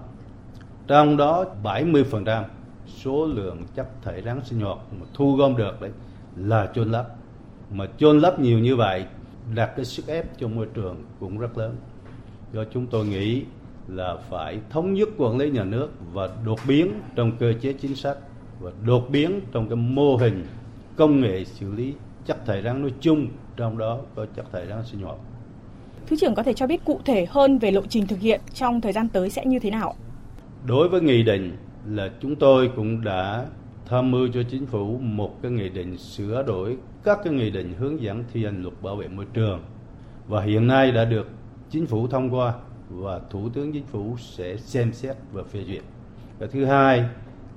trong 0.87 1.17
đó 1.17 1.45
70% 1.63 2.43
số 2.87 3.25
lượng 3.25 3.63
chất 3.75 3.87
thải 4.01 4.21
rắn 4.21 4.41
sinh 4.43 4.59
hoạt 4.59 4.77
mà 4.99 5.05
thu 5.13 5.35
gom 5.35 5.57
được 5.57 5.81
đấy 5.81 5.91
là 6.35 6.71
chôn 6.75 6.91
lấp 6.91 7.15
mà 7.71 7.85
chôn 7.97 8.19
lấp 8.19 8.39
nhiều 8.39 8.59
như 8.59 8.75
vậy 8.75 9.05
đặt 9.55 9.73
cái 9.75 9.85
sức 9.85 10.07
ép 10.07 10.37
cho 10.39 10.47
môi 10.47 10.67
trường 10.73 11.03
cũng 11.19 11.37
rất 11.37 11.57
lớn 11.57 11.75
do 12.53 12.63
chúng 12.73 12.87
tôi 12.87 13.05
nghĩ 13.05 13.43
là 13.87 14.15
phải 14.29 14.59
thống 14.69 14.93
nhất 14.93 15.09
quản 15.17 15.37
lý 15.37 15.49
nhà 15.49 15.63
nước 15.63 15.89
và 16.13 16.29
đột 16.45 16.59
biến 16.67 17.01
trong 17.15 17.31
cơ 17.39 17.53
chế 17.61 17.73
chính 17.73 17.95
sách 17.95 18.17
và 18.59 18.71
đột 18.85 19.09
biến 19.09 19.39
trong 19.51 19.69
cái 19.69 19.75
mô 19.75 20.15
hình 20.15 20.45
công 20.95 21.21
nghệ 21.21 21.45
xử 21.45 21.71
lý 21.71 21.93
chất 22.25 22.45
thải 22.45 22.61
rắn 22.61 22.81
nói 22.81 22.93
chung, 22.99 23.27
trong 23.57 23.77
đó 23.77 23.99
có 24.15 24.25
chất 24.35 24.45
thải 24.51 24.67
rắn 24.67 24.83
sinh 24.85 25.01
hoạt. 25.01 25.17
Thứ 26.07 26.15
trưởng 26.19 26.35
có 26.35 26.43
thể 26.43 26.53
cho 26.53 26.67
biết 26.67 26.85
cụ 26.85 26.99
thể 27.05 27.25
hơn 27.29 27.57
về 27.57 27.71
lộ 27.71 27.81
trình 27.89 28.07
thực 28.07 28.19
hiện 28.19 28.41
trong 28.53 28.81
thời 28.81 28.93
gian 28.93 29.07
tới 29.09 29.29
sẽ 29.29 29.45
như 29.45 29.59
thế 29.59 29.71
nào? 29.71 29.95
Đối 30.67 30.89
với 30.89 31.01
nghị 31.01 31.23
định 31.23 31.57
là 31.87 32.09
chúng 32.21 32.35
tôi 32.35 32.71
cũng 32.75 33.03
đã 33.03 33.45
tham 33.85 34.11
mưu 34.11 34.27
cho 34.33 34.43
chính 34.43 34.65
phủ 34.65 34.97
một 35.01 35.41
cái 35.41 35.51
nghị 35.51 35.69
định 35.69 35.97
sửa 35.97 36.43
đổi 36.43 36.77
các 37.03 37.19
cái 37.23 37.33
nghị 37.33 37.49
định 37.49 37.73
hướng 37.79 38.01
dẫn 38.01 38.23
thi 38.33 38.45
hành 38.45 38.61
luật 38.61 38.73
bảo 38.81 38.95
vệ 38.95 39.07
môi 39.07 39.25
trường 39.33 39.61
và 40.27 40.41
hiện 40.41 40.67
nay 40.67 40.91
đã 40.91 41.05
được 41.05 41.27
chính 41.69 41.85
phủ 41.85 42.07
thông 42.07 42.33
qua 42.33 42.53
và 42.89 43.19
thủ 43.29 43.49
tướng 43.49 43.73
chính 43.73 43.85
phủ 43.85 44.15
sẽ 44.19 44.57
xem 44.57 44.93
xét 44.93 45.15
và 45.31 45.43
phê 45.43 45.63
duyệt. 45.67 45.83
Và 46.39 46.47
thứ 46.47 46.65
hai 46.65 47.05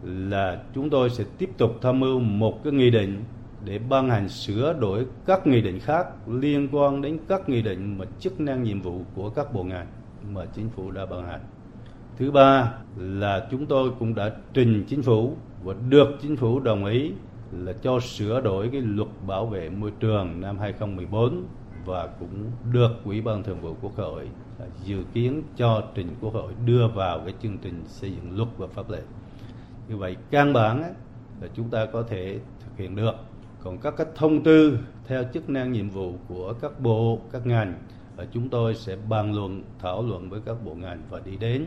là 0.02 0.62
chúng 0.74 0.90
tôi 0.90 1.10
sẽ 1.10 1.24
tiếp 1.38 1.50
tục 1.58 1.70
tham 1.82 2.00
mưu 2.00 2.20
một 2.20 2.64
cái 2.64 2.72
nghị 2.72 2.90
định 2.90 3.24
để 3.64 3.78
ban 3.78 4.10
hành 4.10 4.28
sửa 4.28 4.72
đổi 4.80 5.06
các 5.26 5.46
nghị 5.46 5.60
định 5.60 5.80
khác 5.80 6.06
liên 6.28 6.68
quan 6.72 7.02
đến 7.02 7.18
các 7.28 7.48
nghị 7.48 7.62
định 7.62 7.98
mà 7.98 8.04
chức 8.20 8.40
năng 8.40 8.62
nhiệm 8.62 8.80
vụ 8.80 9.00
của 9.14 9.30
các 9.30 9.54
bộ 9.54 9.64
ngành 9.64 9.86
mà 10.30 10.44
chính 10.54 10.68
phủ 10.68 10.90
đã 10.90 11.06
ban 11.06 11.26
hành. 11.26 11.40
Thứ 12.18 12.30
ba 12.30 12.72
là 12.96 13.48
chúng 13.50 13.66
tôi 13.66 13.90
cũng 13.98 14.14
đã 14.14 14.30
trình 14.54 14.84
chính 14.88 15.02
phủ 15.02 15.36
và 15.64 15.74
được 15.88 16.08
chính 16.22 16.36
phủ 16.36 16.60
đồng 16.60 16.84
ý 16.84 17.12
là 17.52 17.72
cho 17.72 18.00
sửa 18.00 18.40
đổi 18.40 18.68
cái 18.72 18.80
luật 18.80 19.08
bảo 19.26 19.46
vệ 19.46 19.70
môi 19.70 19.92
trường 20.00 20.40
năm 20.40 20.58
2014 20.58 21.44
và 21.84 22.06
cũng 22.06 22.50
được 22.72 22.90
Ủy 23.04 23.20
ban 23.20 23.42
Thường 23.42 23.60
vụ 23.60 23.76
Quốc 23.82 23.96
hội 23.96 24.28
à, 24.60 24.66
dự 24.84 25.02
kiến 25.14 25.42
cho 25.56 25.82
trình 25.94 26.08
Quốc 26.20 26.34
hội 26.34 26.52
đưa 26.64 26.88
vào 26.88 27.20
cái 27.24 27.34
chương 27.42 27.58
trình 27.58 27.82
xây 27.86 28.10
dựng 28.10 28.36
luật 28.36 28.48
và 28.58 28.66
pháp 28.66 28.90
lệnh. 28.90 29.04
Như 29.88 29.96
vậy 29.96 30.16
căn 30.30 30.52
bản 30.52 30.94
là 31.40 31.48
chúng 31.54 31.70
ta 31.70 31.86
có 31.86 32.02
thể 32.02 32.38
thực 32.60 32.78
hiện 32.78 32.96
được. 32.96 33.14
Còn 33.62 33.78
các 33.78 33.94
cái 33.96 34.06
thông 34.14 34.42
tư 34.42 34.78
theo 35.06 35.24
chức 35.34 35.50
năng 35.50 35.72
nhiệm 35.72 35.90
vụ 35.90 36.14
của 36.28 36.52
các 36.60 36.80
bộ, 36.80 37.20
các 37.32 37.46
ngành 37.46 37.74
à, 38.16 38.24
chúng 38.32 38.48
tôi 38.48 38.74
sẽ 38.74 38.96
bàn 39.08 39.34
luận, 39.34 39.62
thảo 39.78 40.02
luận 40.02 40.30
với 40.30 40.40
các 40.46 40.64
bộ 40.64 40.74
ngành 40.74 41.02
và 41.10 41.20
đi 41.24 41.36
đến 41.36 41.64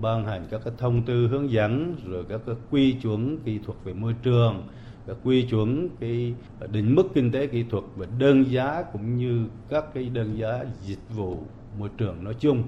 ban 0.00 0.24
hành 0.24 0.46
các 0.50 0.60
cái 0.64 0.74
thông 0.78 1.02
tư 1.02 1.28
hướng 1.28 1.50
dẫn, 1.50 1.96
rồi 2.06 2.24
các 2.28 2.40
cái 2.46 2.54
quy 2.70 2.92
chuẩn 2.92 3.38
kỹ 3.44 3.58
thuật 3.66 3.78
về 3.84 3.92
môi 3.92 4.14
trường 4.22 4.62
các 5.06 5.16
quy 5.24 5.42
chuẩn 5.42 5.88
cái 6.00 6.34
định 6.72 6.94
mức 6.94 7.04
kinh 7.14 7.32
tế 7.32 7.46
kỹ 7.46 7.64
thuật 7.70 7.84
và 7.96 8.06
đơn 8.18 8.44
giá 8.50 8.82
cũng 8.92 9.16
như 9.16 9.46
các 9.68 9.94
cái 9.94 10.08
đơn 10.08 10.38
giá 10.38 10.64
dịch 10.82 11.14
vụ 11.14 11.38
môi 11.78 11.88
trường 11.98 12.24
nói 12.24 12.34
chung 12.40 12.62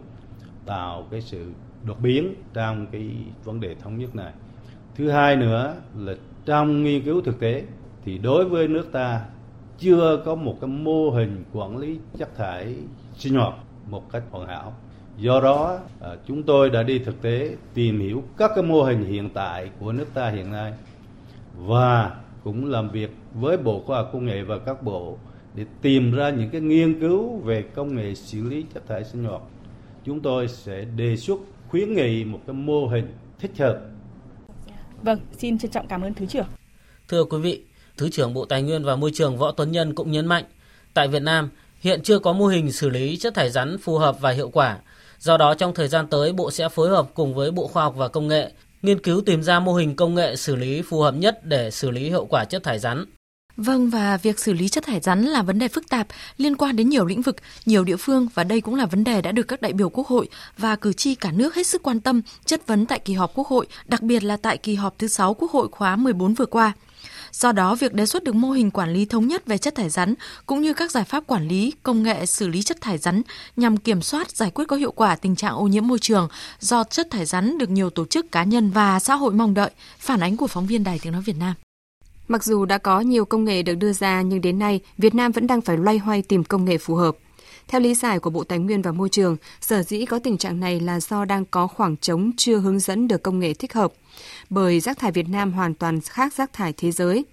tạo 0.66 1.06
cái 1.10 1.20
sự 1.20 1.50
đột 1.84 2.00
biến 2.00 2.34
trong 2.54 2.86
cái 2.86 3.10
vấn 3.44 3.60
đề 3.60 3.74
thống 3.74 3.98
nhất 3.98 4.16
này. 4.16 4.32
Thứ 4.94 5.10
hai 5.10 5.36
nữa 5.36 5.74
là 5.98 6.14
trong 6.44 6.82
nghiên 6.82 7.02
cứu 7.02 7.20
thực 7.20 7.40
tế 7.40 7.64
thì 8.04 8.18
đối 8.18 8.44
với 8.44 8.68
nước 8.68 8.92
ta 8.92 9.24
chưa 9.78 10.22
có 10.24 10.34
một 10.34 10.56
cái 10.60 10.70
mô 10.70 11.10
hình 11.10 11.44
quản 11.52 11.76
lý 11.78 11.98
chất 12.18 12.36
thải 12.36 12.74
sinh 13.14 13.34
hoạt 13.34 13.54
một 13.90 14.12
cách 14.12 14.22
hoàn 14.30 14.48
hảo 14.48 14.72
do 15.18 15.40
đó 15.40 15.78
à, 16.00 16.10
chúng 16.28 16.42
tôi 16.42 16.70
đã 16.70 16.82
đi 16.82 16.98
thực 16.98 17.22
tế 17.22 17.56
tìm 17.74 18.00
hiểu 18.00 18.22
các 18.36 18.50
cái 18.54 18.64
mô 18.64 18.82
hình 18.82 19.04
hiện 19.04 19.30
tại 19.34 19.70
của 19.80 19.92
nước 19.92 20.06
ta 20.14 20.30
hiện 20.30 20.52
nay 20.52 20.72
và 21.56 22.16
cũng 22.44 22.70
làm 22.70 22.90
việc 22.90 23.10
với 23.34 23.56
bộ 23.56 23.82
khoa 23.86 23.96
học 23.96 24.10
công 24.12 24.26
nghệ 24.26 24.42
và 24.42 24.58
các 24.58 24.82
bộ 24.82 25.18
để 25.54 25.64
tìm 25.82 26.12
ra 26.12 26.30
những 26.30 26.50
cái 26.50 26.60
nghiên 26.60 27.00
cứu 27.00 27.36
về 27.38 27.62
công 27.74 27.96
nghệ 27.96 28.14
xử 28.14 28.42
lý 28.48 28.64
chất 28.74 28.82
thải 28.88 29.04
sinh 29.04 29.24
hoạt 29.24 29.42
chúng 30.04 30.20
tôi 30.20 30.48
sẽ 30.48 30.84
đề 30.96 31.16
xuất 31.16 31.38
khuyến 31.68 31.94
nghị 31.94 32.24
một 32.24 32.40
cái 32.46 32.54
mô 32.54 32.86
hình 32.88 33.06
thích 33.38 33.52
hợp 33.58 33.80
Vâng, 35.02 35.18
xin 35.38 35.58
trân 35.58 35.70
trọng 35.70 35.88
cảm 35.88 36.02
ơn 36.02 36.14
Thứ 36.14 36.26
trưởng. 36.26 36.46
Thưa 37.08 37.24
quý 37.24 37.38
vị, 37.38 37.62
Thứ 37.96 38.08
trưởng 38.10 38.34
Bộ 38.34 38.44
Tài 38.44 38.62
nguyên 38.62 38.84
và 38.84 38.96
Môi 38.96 39.10
trường 39.14 39.36
Võ 39.36 39.52
Tuấn 39.52 39.72
Nhân 39.72 39.94
cũng 39.94 40.10
nhấn 40.10 40.26
mạnh, 40.26 40.44
tại 40.94 41.08
Việt 41.08 41.22
Nam 41.22 41.50
hiện 41.80 42.02
chưa 42.02 42.18
có 42.18 42.32
mô 42.32 42.46
hình 42.46 42.72
xử 42.72 42.88
lý 42.88 43.16
chất 43.16 43.34
thải 43.34 43.50
rắn 43.50 43.78
phù 43.78 43.98
hợp 43.98 44.20
và 44.20 44.30
hiệu 44.30 44.50
quả. 44.50 44.78
Do 45.26 45.36
đó 45.36 45.54
trong 45.54 45.74
thời 45.74 45.88
gian 45.88 46.06
tới 46.06 46.32
Bộ 46.32 46.50
sẽ 46.50 46.68
phối 46.68 46.88
hợp 46.88 47.06
cùng 47.14 47.34
với 47.34 47.50
Bộ 47.50 47.66
Khoa 47.66 47.82
học 47.82 47.94
và 47.96 48.08
Công 48.08 48.28
nghệ 48.28 48.52
nghiên 48.82 48.98
cứu 48.98 49.20
tìm 49.20 49.42
ra 49.42 49.60
mô 49.60 49.74
hình 49.74 49.96
công 49.96 50.14
nghệ 50.14 50.36
xử 50.36 50.56
lý 50.56 50.82
phù 50.82 51.00
hợp 51.00 51.14
nhất 51.14 51.40
để 51.44 51.70
xử 51.70 51.90
lý 51.90 52.08
hiệu 52.08 52.24
quả 52.24 52.44
chất 52.44 52.62
thải 52.62 52.78
rắn. 52.78 53.04
Vâng 53.56 53.90
và 53.90 54.16
việc 54.16 54.38
xử 54.38 54.52
lý 54.52 54.68
chất 54.68 54.84
thải 54.84 55.00
rắn 55.00 55.22
là 55.22 55.42
vấn 55.42 55.58
đề 55.58 55.68
phức 55.68 55.88
tạp 55.88 56.06
liên 56.36 56.56
quan 56.56 56.76
đến 56.76 56.88
nhiều 56.88 57.06
lĩnh 57.06 57.22
vực, 57.22 57.36
nhiều 57.66 57.84
địa 57.84 57.96
phương 57.96 58.28
và 58.34 58.44
đây 58.44 58.60
cũng 58.60 58.74
là 58.74 58.86
vấn 58.86 59.04
đề 59.04 59.22
đã 59.22 59.32
được 59.32 59.48
các 59.48 59.62
đại 59.62 59.72
biểu 59.72 59.88
Quốc 59.88 60.06
hội 60.06 60.28
và 60.58 60.76
cử 60.76 60.92
tri 60.92 61.14
cả 61.14 61.32
nước 61.32 61.54
hết 61.54 61.66
sức 61.66 61.82
quan 61.82 62.00
tâm 62.00 62.22
chất 62.44 62.66
vấn 62.66 62.86
tại 62.86 62.98
kỳ 62.98 63.14
họp 63.14 63.34
Quốc 63.34 63.48
hội, 63.48 63.66
đặc 63.86 64.02
biệt 64.02 64.24
là 64.24 64.36
tại 64.36 64.58
kỳ 64.58 64.74
họp 64.74 64.98
thứ 64.98 65.08
6 65.08 65.34
Quốc 65.34 65.50
hội 65.50 65.68
khóa 65.72 65.96
14 65.96 66.34
vừa 66.34 66.46
qua. 66.46 66.72
Do 67.36 67.52
đó, 67.52 67.74
việc 67.74 67.94
đề 67.94 68.06
xuất 68.06 68.24
được 68.24 68.34
mô 68.34 68.50
hình 68.50 68.70
quản 68.70 68.92
lý 68.92 69.04
thống 69.04 69.26
nhất 69.26 69.46
về 69.46 69.58
chất 69.58 69.74
thải 69.74 69.90
rắn 69.90 70.14
cũng 70.46 70.60
như 70.60 70.74
các 70.74 70.90
giải 70.90 71.04
pháp 71.04 71.26
quản 71.26 71.48
lý, 71.48 71.72
công 71.82 72.02
nghệ 72.02 72.26
xử 72.26 72.48
lý 72.48 72.62
chất 72.62 72.80
thải 72.80 72.98
rắn 72.98 73.22
nhằm 73.56 73.76
kiểm 73.76 74.02
soát 74.02 74.30
giải 74.30 74.50
quyết 74.50 74.64
có 74.68 74.76
hiệu 74.76 74.92
quả 74.92 75.16
tình 75.16 75.36
trạng 75.36 75.54
ô 75.54 75.66
nhiễm 75.66 75.86
môi 75.86 75.98
trường 75.98 76.28
do 76.60 76.84
chất 76.84 77.10
thải 77.10 77.26
rắn 77.26 77.58
được 77.58 77.70
nhiều 77.70 77.90
tổ 77.90 78.06
chức 78.06 78.32
cá 78.32 78.44
nhân 78.44 78.70
và 78.70 79.00
xã 79.00 79.14
hội 79.14 79.32
mong 79.32 79.54
đợi, 79.54 79.70
phản 79.98 80.20
ánh 80.20 80.36
của 80.36 80.46
phóng 80.46 80.66
viên 80.66 80.84
Đài 80.84 80.98
Tiếng 81.02 81.12
nói 81.12 81.22
Việt 81.22 81.36
Nam. 81.38 81.54
Mặc 82.28 82.44
dù 82.44 82.64
đã 82.64 82.78
có 82.78 83.00
nhiều 83.00 83.24
công 83.24 83.44
nghệ 83.44 83.62
được 83.62 83.74
đưa 83.74 83.92
ra 83.92 84.22
nhưng 84.22 84.40
đến 84.40 84.58
nay 84.58 84.80
Việt 84.98 85.14
Nam 85.14 85.32
vẫn 85.32 85.46
đang 85.46 85.60
phải 85.60 85.76
loay 85.76 85.98
hoay 85.98 86.22
tìm 86.22 86.44
công 86.44 86.64
nghệ 86.64 86.78
phù 86.78 86.94
hợp. 86.94 87.16
Theo 87.68 87.80
lý 87.80 87.94
giải 87.94 88.18
của 88.18 88.30
Bộ 88.30 88.44
Tài 88.44 88.58
nguyên 88.58 88.82
và 88.82 88.92
Môi 88.92 89.08
trường, 89.08 89.36
sở 89.60 89.82
dĩ 89.82 90.04
có 90.04 90.18
tình 90.18 90.38
trạng 90.38 90.60
này 90.60 90.80
là 90.80 91.00
do 91.00 91.24
đang 91.24 91.44
có 91.44 91.66
khoảng 91.66 91.96
trống 91.96 92.30
chưa 92.36 92.58
hướng 92.58 92.78
dẫn 92.78 93.08
được 93.08 93.22
công 93.22 93.38
nghệ 93.38 93.54
thích 93.54 93.72
hợp. 93.72 93.92
Bởi 94.50 94.80
rác 94.80 94.98
thải 94.98 95.12
Việt 95.12 95.28
Nam 95.28 95.52
hoàn 95.52 95.74
toàn 95.74 96.00
khác 96.00 96.34
rác 96.34 96.52
thải 96.52 96.72
thế 96.72 96.92
giới. 96.92 97.24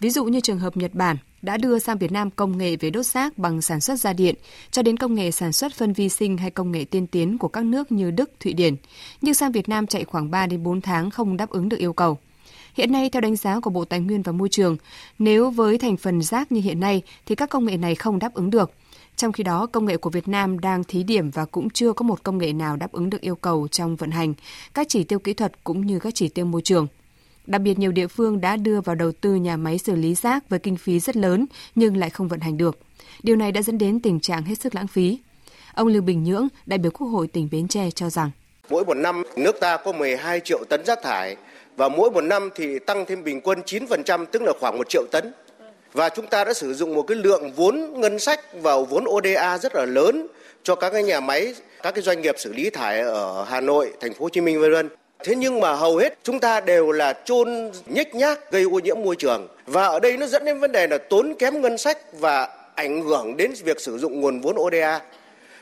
Ví 0.00 0.10
dụ 0.10 0.24
như 0.24 0.40
trường 0.40 0.58
hợp 0.58 0.76
Nhật 0.76 0.94
Bản 0.94 1.16
đã 1.42 1.56
đưa 1.56 1.78
sang 1.78 1.98
Việt 1.98 2.12
Nam 2.12 2.30
công 2.30 2.58
nghệ 2.58 2.76
về 2.76 2.90
đốt 2.90 3.06
rác 3.06 3.38
bằng 3.38 3.62
sản 3.62 3.80
xuất 3.80 4.00
ra 4.00 4.12
điện, 4.12 4.34
cho 4.70 4.82
đến 4.82 4.96
công 4.96 5.14
nghệ 5.14 5.30
sản 5.30 5.52
xuất 5.52 5.72
phân 5.72 5.92
vi 5.92 6.08
sinh 6.08 6.36
hay 6.36 6.50
công 6.50 6.72
nghệ 6.72 6.84
tiên 6.84 7.06
tiến 7.06 7.38
của 7.38 7.48
các 7.48 7.64
nước 7.64 7.92
như 7.92 8.10
Đức, 8.10 8.30
Thụy 8.40 8.52
Điển. 8.52 8.76
Nhưng 9.20 9.34
sang 9.34 9.52
Việt 9.52 9.68
Nam 9.68 9.86
chạy 9.86 10.04
khoảng 10.04 10.30
3 10.30 10.46
đến 10.46 10.62
4 10.62 10.80
tháng 10.80 11.10
không 11.10 11.36
đáp 11.36 11.50
ứng 11.50 11.68
được 11.68 11.78
yêu 11.78 11.92
cầu. 11.92 12.18
Hiện 12.74 12.92
nay, 12.92 13.10
theo 13.10 13.20
đánh 13.20 13.36
giá 13.36 13.60
của 13.60 13.70
Bộ 13.70 13.84
Tài 13.84 14.00
nguyên 14.00 14.22
và 14.22 14.32
Môi 14.32 14.48
trường, 14.48 14.76
nếu 15.18 15.50
với 15.50 15.78
thành 15.78 15.96
phần 15.96 16.22
rác 16.22 16.52
như 16.52 16.60
hiện 16.60 16.80
nay 16.80 17.02
thì 17.26 17.34
các 17.34 17.50
công 17.50 17.64
nghệ 17.64 17.76
này 17.76 17.94
không 17.94 18.18
đáp 18.18 18.34
ứng 18.34 18.50
được. 18.50 18.72
Trong 19.20 19.32
khi 19.32 19.44
đó, 19.44 19.66
công 19.72 19.86
nghệ 19.86 19.96
của 19.96 20.10
Việt 20.10 20.28
Nam 20.28 20.58
đang 20.58 20.84
thí 20.84 21.02
điểm 21.02 21.30
và 21.30 21.44
cũng 21.44 21.70
chưa 21.70 21.92
có 21.92 22.02
một 22.02 22.22
công 22.22 22.38
nghệ 22.38 22.52
nào 22.52 22.76
đáp 22.76 22.92
ứng 22.92 23.10
được 23.10 23.20
yêu 23.20 23.36
cầu 23.36 23.68
trong 23.68 23.96
vận 23.96 24.10
hành, 24.10 24.34
các 24.74 24.88
chỉ 24.88 25.04
tiêu 25.04 25.18
kỹ 25.18 25.34
thuật 25.34 25.64
cũng 25.64 25.86
như 25.86 25.98
các 25.98 26.14
chỉ 26.14 26.28
tiêu 26.28 26.44
môi 26.44 26.62
trường. 26.62 26.86
Đặc 27.46 27.60
biệt 27.60 27.78
nhiều 27.78 27.92
địa 27.92 28.06
phương 28.06 28.40
đã 28.40 28.56
đưa 28.56 28.80
vào 28.80 28.96
đầu 28.96 29.12
tư 29.12 29.34
nhà 29.34 29.56
máy 29.56 29.78
xử 29.78 29.94
lý 29.94 30.14
rác 30.14 30.48
với 30.48 30.58
kinh 30.58 30.76
phí 30.76 31.00
rất 31.00 31.16
lớn 31.16 31.46
nhưng 31.74 31.96
lại 31.96 32.10
không 32.10 32.28
vận 32.28 32.40
hành 32.40 32.56
được. 32.56 32.78
Điều 33.22 33.36
này 33.36 33.52
đã 33.52 33.62
dẫn 33.62 33.78
đến 33.78 34.00
tình 34.00 34.20
trạng 34.20 34.42
hết 34.42 34.54
sức 34.60 34.74
lãng 34.74 34.86
phí. 34.86 35.18
Ông 35.74 35.88
Lưu 35.88 36.02
Bình 36.02 36.24
Nhưỡng, 36.24 36.48
đại 36.66 36.78
biểu 36.78 36.90
Quốc 36.90 37.08
hội 37.08 37.26
tỉnh 37.26 37.48
Bến 37.52 37.68
Tre 37.68 37.90
cho 37.90 38.10
rằng 38.10 38.30
Mỗi 38.70 38.84
một 38.84 38.96
năm 38.96 39.22
nước 39.36 39.60
ta 39.60 39.76
có 39.76 39.92
12 39.92 40.40
triệu 40.44 40.64
tấn 40.68 40.84
rác 40.84 40.98
thải 41.02 41.36
và 41.76 41.88
mỗi 41.88 42.10
một 42.10 42.24
năm 42.24 42.48
thì 42.54 42.78
tăng 42.78 43.04
thêm 43.08 43.24
bình 43.24 43.40
quân 43.40 43.60
9% 43.66 44.24
tức 44.26 44.42
là 44.42 44.52
khoảng 44.60 44.78
1 44.78 44.88
triệu 44.88 45.02
tấn. 45.12 45.32
Và 45.92 46.08
chúng 46.08 46.26
ta 46.26 46.44
đã 46.44 46.54
sử 46.54 46.74
dụng 46.74 46.94
một 46.94 47.02
cái 47.02 47.16
lượng 47.16 47.52
vốn 47.56 48.00
ngân 48.00 48.18
sách 48.18 48.40
vào 48.62 48.84
vốn 48.84 49.04
ODA 49.08 49.58
rất 49.58 49.74
là 49.74 49.84
lớn 49.84 50.26
cho 50.62 50.74
các 50.74 50.90
cái 50.90 51.02
nhà 51.02 51.20
máy, 51.20 51.54
các 51.82 51.94
cái 51.94 52.02
doanh 52.02 52.22
nghiệp 52.22 52.34
xử 52.38 52.52
lý 52.52 52.70
thải 52.70 53.00
ở 53.00 53.44
Hà 53.44 53.60
Nội, 53.60 53.92
thành 54.00 54.14
phố 54.14 54.24
Hồ 54.24 54.28
Chí 54.28 54.40
Minh 54.40 54.60
vân 54.60 54.72
vân. 54.72 54.88
Thế 55.24 55.34
nhưng 55.34 55.60
mà 55.60 55.72
hầu 55.72 55.96
hết 55.96 56.18
chúng 56.22 56.40
ta 56.40 56.60
đều 56.60 56.92
là 56.92 57.12
chôn 57.24 57.70
nhếch 57.86 58.14
nhác 58.14 58.52
gây 58.52 58.62
ô 58.62 58.78
nhiễm 58.78 58.96
môi 59.02 59.16
trường. 59.16 59.48
Và 59.66 59.86
ở 59.86 60.00
đây 60.00 60.16
nó 60.16 60.26
dẫn 60.26 60.44
đến 60.44 60.60
vấn 60.60 60.72
đề 60.72 60.86
là 60.86 60.98
tốn 60.98 61.34
kém 61.38 61.60
ngân 61.60 61.78
sách 61.78 61.98
và 62.12 62.48
ảnh 62.74 63.02
hưởng 63.02 63.36
đến 63.36 63.52
việc 63.64 63.80
sử 63.80 63.98
dụng 63.98 64.20
nguồn 64.20 64.40
vốn 64.40 64.56
ODA. 64.60 65.00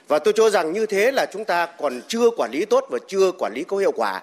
Và 0.08 0.18
tôi 0.18 0.34
cho 0.36 0.50
rằng 0.50 0.72
như 0.72 0.86
thế 0.86 1.12
là 1.12 1.26
chúng 1.32 1.44
ta 1.44 1.66
còn 1.66 2.00
chưa 2.08 2.30
quản 2.36 2.50
lý 2.50 2.64
tốt 2.64 2.86
và 2.90 2.98
chưa 3.08 3.32
quản 3.38 3.52
lý 3.54 3.64
có 3.64 3.76
hiệu 3.76 3.92
quả. 3.92 4.22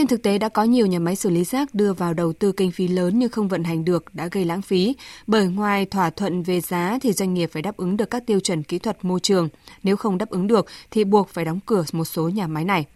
Trên 0.00 0.06
thực 0.06 0.22
tế 0.22 0.38
đã 0.38 0.48
có 0.48 0.64
nhiều 0.64 0.86
nhà 0.86 0.98
máy 0.98 1.16
xử 1.16 1.30
lý 1.30 1.44
rác 1.44 1.74
đưa 1.74 1.92
vào 1.92 2.14
đầu 2.14 2.32
tư 2.32 2.52
kinh 2.52 2.72
phí 2.72 2.88
lớn 2.88 3.18
nhưng 3.18 3.28
không 3.28 3.48
vận 3.48 3.64
hành 3.64 3.84
được 3.84 4.04
đã 4.12 4.28
gây 4.32 4.44
lãng 4.44 4.62
phí, 4.62 4.96
bởi 5.26 5.46
ngoài 5.46 5.86
thỏa 5.86 6.10
thuận 6.10 6.42
về 6.42 6.60
giá 6.60 6.98
thì 7.02 7.12
doanh 7.12 7.34
nghiệp 7.34 7.50
phải 7.52 7.62
đáp 7.62 7.76
ứng 7.76 7.96
được 7.96 8.10
các 8.10 8.22
tiêu 8.26 8.40
chuẩn 8.40 8.62
kỹ 8.62 8.78
thuật 8.78 9.04
môi 9.04 9.20
trường, 9.20 9.48
nếu 9.82 9.96
không 9.96 10.18
đáp 10.18 10.30
ứng 10.30 10.46
được 10.46 10.66
thì 10.90 11.04
buộc 11.04 11.28
phải 11.28 11.44
đóng 11.44 11.60
cửa 11.66 11.84
một 11.92 12.04
số 12.04 12.28
nhà 12.28 12.46
máy 12.46 12.64
này. 12.64 12.86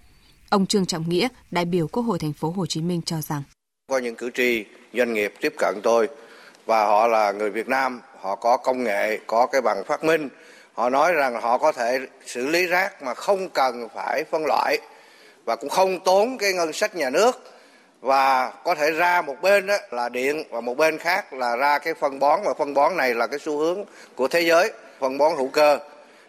Ông 0.50 0.66
Trương 0.66 0.87
Trọng 0.87 1.08
Nghĩa, 1.08 1.28
đại 1.50 1.64
biểu 1.64 1.87
Quốc 1.88 2.02
hội 2.02 2.18
thành 2.18 2.32
phố 2.32 2.50
Hồ 2.50 2.66
Chí 2.66 2.82
Minh 2.82 3.02
cho 3.06 3.20
rằng. 3.20 3.42
Có 3.90 3.99
những 3.99 4.16
cử 4.16 4.30
tri 4.34 4.64
doanh 4.94 5.12
nghiệp 5.12 5.34
tiếp 5.40 5.52
cận 5.58 5.75
tôi 5.82 6.08
và 6.66 6.87
họ 6.87 7.06
là 7.06 7.32
người 7.32 7.50
Việt 7.50 7.68
Nam, 7.68 8.00
họ 8.20 8.37
có 8.37 8.56
công 8.56 8.84
nghệ, 8.84 9.18
có 9.26 9.46
cái 9.46 9.61
bằng 9.61 9.84
phát 9.87 10.04
minh, 10.04 10.28
họ 10.73 10.90
nói 10.90 11.12
rằng 11.12 11.40
họ 11.42 11.58
có 11.58 11.73
thể 11.73 12.00
xử 12.26 12.46
lý 12.46 12.66
rác 12.66 13.02
mà 13.02 13.14
không 13.14 13.49
cần 13.49 13.88
phải 13.94 14.25
phân 14.30 14.42
loại 14.46 14.78
và 15.44 15.56
cũng 15.56 15.70
không 15.70 16.00
tốn 16.00 16.38
cái 16.38 16.52
ngân 16.52 16.72
sách 16.72 16.94
nhà 16.94 17.10
nước. 17.10 17.42
Và 18.00 18.50
có 18.64 18.74
thể 18.74 18.90
ra 18.90 19.22
một 19.22 19.36
bên 19.42 19.66
đó 19.66 19.76
là 19.90 20.08
điện 20.08 20.44
và 20.50 20.60
một 20.60 20.76
bên 20.76 20.98
khác 20.98 21.32
là 21.32 21.56
ra 21.56 21.78
cái 21.78 21.94
phân 21.94 22.18
bón. 22.18 22.40
Và 22.44 22.54
phân 22.54 22.74
bón 22.74 22.96
này 22.96 23.14
là 23.14 23.26
cái 23.26 23.38
xu 23.38 23.58
hướng 23.58 23.84
của 24.14 24.28
thế 24.28 24.40
giới 24.40 24.72
phân 25.00 25.18
bón 25.18 25.36
hữu 25.36 25.48
cơ. 25.48 25.78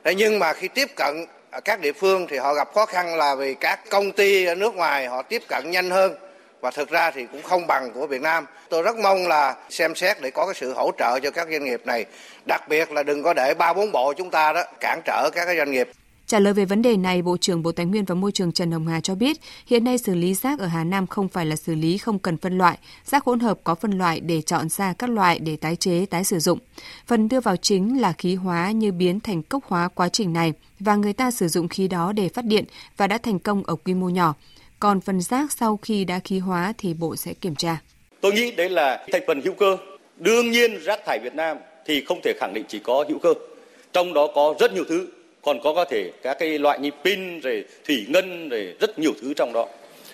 Thế 0.03 0.15
nhưng 0.15 0.39
mà 0.39 0.53
khi 0.53 0.67
tiếp 0.67 0.88
cận 0.95 1.25
các 1.65 1.79
địa 1.79 1.93
phương 1.93 2.27
thì 2.29 2.38
họ 2.38 2.53
gặp 2.53 2.74
khó 2.74 2.86
khăn 2.86 3.15
là 3.15 3.36
vì 3.36 3.53
các 3.53 3.79
công 3.89 4.12
ty 4.12 4.45
ở 4.45 4.55
nước 4.55 4.75
ngoài 4.75 5.07
họ 5.07 5.22
tiếp 5.22 5.41
cận 5.48 5.72
nhanh 5.72 5.89
hơn. 5.89 6.15
Và 6.62 6.72
thực 6.72 6.89
ra 6.89 7.12
thì 7.12 7.27
cũng 7.31 7.41
không 7.41 7.67
bằng 7.67 7.91
của 7.91 8.07
Việt 8.07 8.22
Nam. 8.22 8.45
Tôi 8.69 8.84
rất 8.84 8.98
mong 8.98 9.27
là 9.27 9.55
xem 9.69 9.95
xét 9.95 10.22
để 10.22 10.31
có 10.31 10.45
cái 10.45 10.55
sự 10.55 10.74
hỗ 10.74 10.91
trợ 10.98 11.19
cho 11.19 11.31
các 11.31 11.48
doanh 11.51 11.65
nghiệp 11.65 11.81
này, 11.86 12.05
đặc 12.48 12.67
biệt 12.67 12.91
là 12.91 13.03
đừng 13.03 13.24
có 13.24 13.34
để 13.34 13.53
ba 13.53 13.74
bốn 13.74 13.91
bộ 13.91 14.13
chúng 14.13 14.31
ta 14.31 14.53
đó 14.53 14.63
cản 14.79 15.01
trở 15.05 15.29
các 15.34 15.45
cái 15.45 15.57
doanh 15.57 15.72
nghiệp. 15.72 15.89
Trả 16.27 16.39
lời 16.39 16.53
về 16.53 16.65
vấn 16.65 16.82
đề 16.82 16.98
này, 16.98 17.22
Bộ 17.22 17.38
trưởng 17.38 17.63
Bộ 17.63 17.72
Tài 17.72 17.86
nguyên 17.86 18.05
và 18.05 18.15
Môi 18.15 18.32
trường 18.32 18.51
Trần 18.51 18.72
Hồng 18.72 18.88
Hà 18.88 19.01
cho 19.01 19.15
biết, 19.15 19.38
hiện 19.67 19.84
nay 19.84 19.98
xử 19.98 20.15
lý 20.15 20.34
rác 20.34 20.60
ở 20.60 20.67
Hà 20.67 20.84
Nam 20.84 21.08
không 21.08 21.27
phải 21.27 21.46
là 21.46 21.55
xử 21.55 21.75
lý 21.75 21.98
không 21.98 22.20
cần 22.20 22.38
phân 22.38 22.58
loại, 22.58 22.77
rác 23.05 23.24
hỗn 23.24 23.39
hợp 23.39 23.60
có 23.63 23.75
phân 23.75 23.91
loại 23.91 24.20
để 24.20 24.41
chọn 24.41 24.70
ra 24.70 24.94
các 24.94 25.10
loại 25.10 25.39
để 25.39 25.55
tái 25.55 25.75
chế, 25.75 26.05
tái 26.05 26.24
sử 26.24 26.39
dụng. 26.39 26.60
Phần 27.08 27.29
đưa 27.29 27.39
vào 27.39 27.55
chính 27.55 28.01
là 28.01 28.13
khí 28.13 28.36
hóa 28.36 28.72
như 28.72 28.91
biến 28.91 29.20
thành 29.20 29.44
cốc 29.44 29.63
hóa 29.65 29.88
quá 29.88 30.10
trình 30.10 30.34
này 30.34 30.53
và 30.79 30.96
người 30.96 31.13
ta 31.13 31.32
sử 31.32 31.48
dụng 31.48 31.67
khí 31.67 31.88
đó 31.88 32.12
để 32.12 32.29
phát 32.29 32.46
điện 32.46 32.65
và 32.98 33.08
đã 33.08 33.17
thành 33.17 33.39
công 33.39 33.63
ở 33.63 33.75
quy 33.75 33.94
mô 33.94 34.10
nhỏ. 34.10 34.34
Còn 34.79 35.01
phần 35.01 35.22
rác 35.22 35.51
sau 35.51 35.79
khi 35.82 36.05
đã 36.05 36.20
khí 36.20 36.39
hóa 36.39 36.74
thì 36.77 36.94
Bộ 36.94 37.15
sẽ 37.15 37.34
kiểm 37.34 37.55
tra. 37.55 37.82
Tôi 38.22 38.34
nghĩ 38.34 38.51
đấy 38.51 38.70
là 38.70 39.05
thành 39.12 39.24
phần 39.27 39.41
hữu 39.41 39.53
cơ. 39.53 39.77
Đương 40.17 40.51
nhiên 40.51 40.84
rác 40.84 41.00
thải 41.05 41.20
Việt 41.24 41.36
Nam 41.36 41.58
thì 41.86 42.03
không 42.05 42.20
thể 42.24 42.34
khẳng 42.39 42.53
định 42.53 42.65
chỉ 42.67 42.79
có 42.79 43.05
hữu 43.10 43.20
cơ. 43.20 43.34
Trong 43.94 44.13
đó 44.13 44.27
có 44.36 44.53
rất 44.60 44.74
nhiều 44.74 44.84
thứ 44.89 45.08
còn 45.46 45.60
có 45.64 45.74
có 45.74 45.86
thể 45.86 46.12
các 46.24 46.40
cái 46.40 46.60
loại 46.60 46.80
như 46.80 46.90
pin 47.04 47.40
rồi 47.40 47.64
thủy 47.88 48.06
ngân 48.10 48.50
rồi 48.50 48.75
rất 48.80 49.00
nhiều 49.00 49.12
thứ 49.22 49.34
trong 49.34 49.54
đó. 49.54 49.68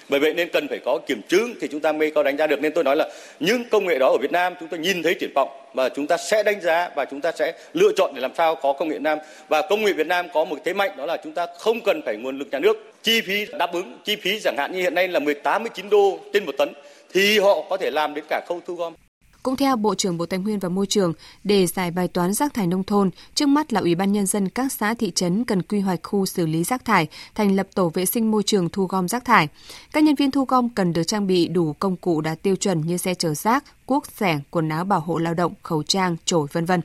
Bởi 0.09 0.19
vậy 0.19 0.33
nên 0.33 0.49
cần 0.53 0.67
phải 0.67 0.79
có 0.85 0.99
kiểm 1.07 1.21
chứng 1.27 1.55
thì 1.61 1.67
chúng 1.71 1.79
ta 1.79 1.91
mới 1.91 2.11
có 2.11 2.23
đánh 2.23 2.37
giá 2.37 2.47
được. 2.47 2.61
Nên 2.61 2.71
tôi 2.71 2.83
nói 2.83 2.95
là 2.95 3.09
những 3.39 3.63
công 3.71 3.85
nghệ 3.85 3.99
đó 3.99 4.07
ở 4.07 4.17
Việt 4.21 4.31
Nam 4.31 4.53
chúng 4.59 4.69
ta 4.69 4.77
nhìn 4.77 5.03
thấy 5.03 5.13
triển 5.13 5.29
vọng 5.35 5.49
và 5.73 5.89
chúng 5.89 6.07
ta 6.07 6.17
sẽ 6.17 6.43
đánh 6.43 6.61
giá 6.61 6.89
và 6.95 7.05
chúng 7.05 7.21
ta 7.21 7.31
sẽ 7.31 7.53
lựa 7.73 7.91
chọn 7.97 8.11
để 8.15 8.21
làm 8.21 8.31
sao 8.37 8.55
có 8.55 8.73
công 8.73 8.89
nghệ 8.89 8.93
Việt 8.93 9.01
Nam. 9.01 9.17
Và 9.49 9.61
công 9.69 9.85
nghệ 9.85 9.93
Việt 9.93 10.07
Nam 10.07 10.27
có 10.33 10.45
một 10.45 10.59
thế 10.65 10.73
mạnh 10.73 10.91
đó 10.97 11.05
là 11.05 11.17
chúng 11.23 11.33
ta 11.33 11.47
không 11.57 11.81
cần 11.81 12.01
phải 12.05 12.15
nguồn 12.15 12.39
lực 12.39 12.47
nhà 12.51 12.59
nước. 12.59 12.77
Chi 13.03 13.21
phí 13.21 13.45
đáp 13.59 13.73
ứng, 13.73 13.99
chi 14.03 14.15
phí 14.15 14.39
chẳng 14.39 14.55
hạn 14.57 14.71
như 14.71 14.81
hiện 14.81 14.95
nay 14.95 15.07
là 15.07 15.19
18 15.19 15.63
19 15.63 15.89
đô 15.89 16.19
trên 16.33 16.45
một 16.45 16.55
tấn 16.57 16.73
thì 17.13 17.39
họ 17.39 17.61
có 17.69 17.77
thể 17.77 17.91
làm 17.91 18.13
đến 18.13 18.25
cả 18.29 18.41
khâu 18.47 18.61
thu 18.65 18.75
gom 18.75 18.93
cũng 19.43 19.55
theo 19.55 19.75
Bộ 19.75 19.95
trưởng 19.95 20.17
Bộ 20.17 20.25
Tài 20.25 20.39
nguyên 20.39 20.59
và 20.59 20.69
Môi 20.69 20.85
trường, 20.87 21.13
để 21.43 21.67
giải 21.67 21.91
bài 21.91 22.07
toán 22.07 22.33
rác 22.33 22.53
thải 22.53 22.67
nông 22.67 22.83
thôn, 22.83 23.09
trước 23.35 23.45
mắt 23.49 23.73
là 23.73 23.81
Ủy 23.81 23.95
ban 23.95 24.11
Nhân 24.11 24.25
dân 24.25 24.49
các 24.49 24.71
xã 24.71 24.93
thị 24.93 25.11
trấn 25.15 25.45
cần 25.45 25.61
quy 25.61 25.79
hoạch 25.79 25.99
khu 26.03 26.25
xử 26.25 26.45
lý 26.45 26.63
rác 26.63 26.85
thải, 26.85 27.07
thành 27.35 27.55
lập 27.55 27.67
tổ 27.75 27.89
vệ 27.89 28.05
sinh 28.05 28.31
môi 28.31 28.43
trường 28.43 28.69
thu 28.69 28.85
gom 28.85 29.07
rác 29.07 29.25
thải. 29.25 29.47
Các 29.93 30.03
nhân 30.03 30.15
viên 30.15 30.31
thu 30.31 30.45
gom 30.45 30.69
cần 30.69 30.93
được 30.93 31.03
trang 31.03 31.27
bị 31.27 31.47
đủ 31.47 31.73
công 31.73 31.95
cụ 31.95 32.21
đạt 32.21 32.41
tiêu 32.41 32.55
chuẩn 32.55 32.81
như 32.81 32.97
xe 32.97 33.13
chở 33.13 33.33
rác, 33.33 33.63
cuốc, 33.85 34.05
xẻng, 34.17 34.39
quần 34.49 34.69
áo 34.69 34.85
bảo 34.85 34.99
hộ 34.99 35.17
lao 35.17 35.33
động, 35.33 35.53
khẩu 35.63 35.83
trang, 35.83 36.15
chổi 36.25 36.47
vân 36.51 36.65
vân. 36.65 36.81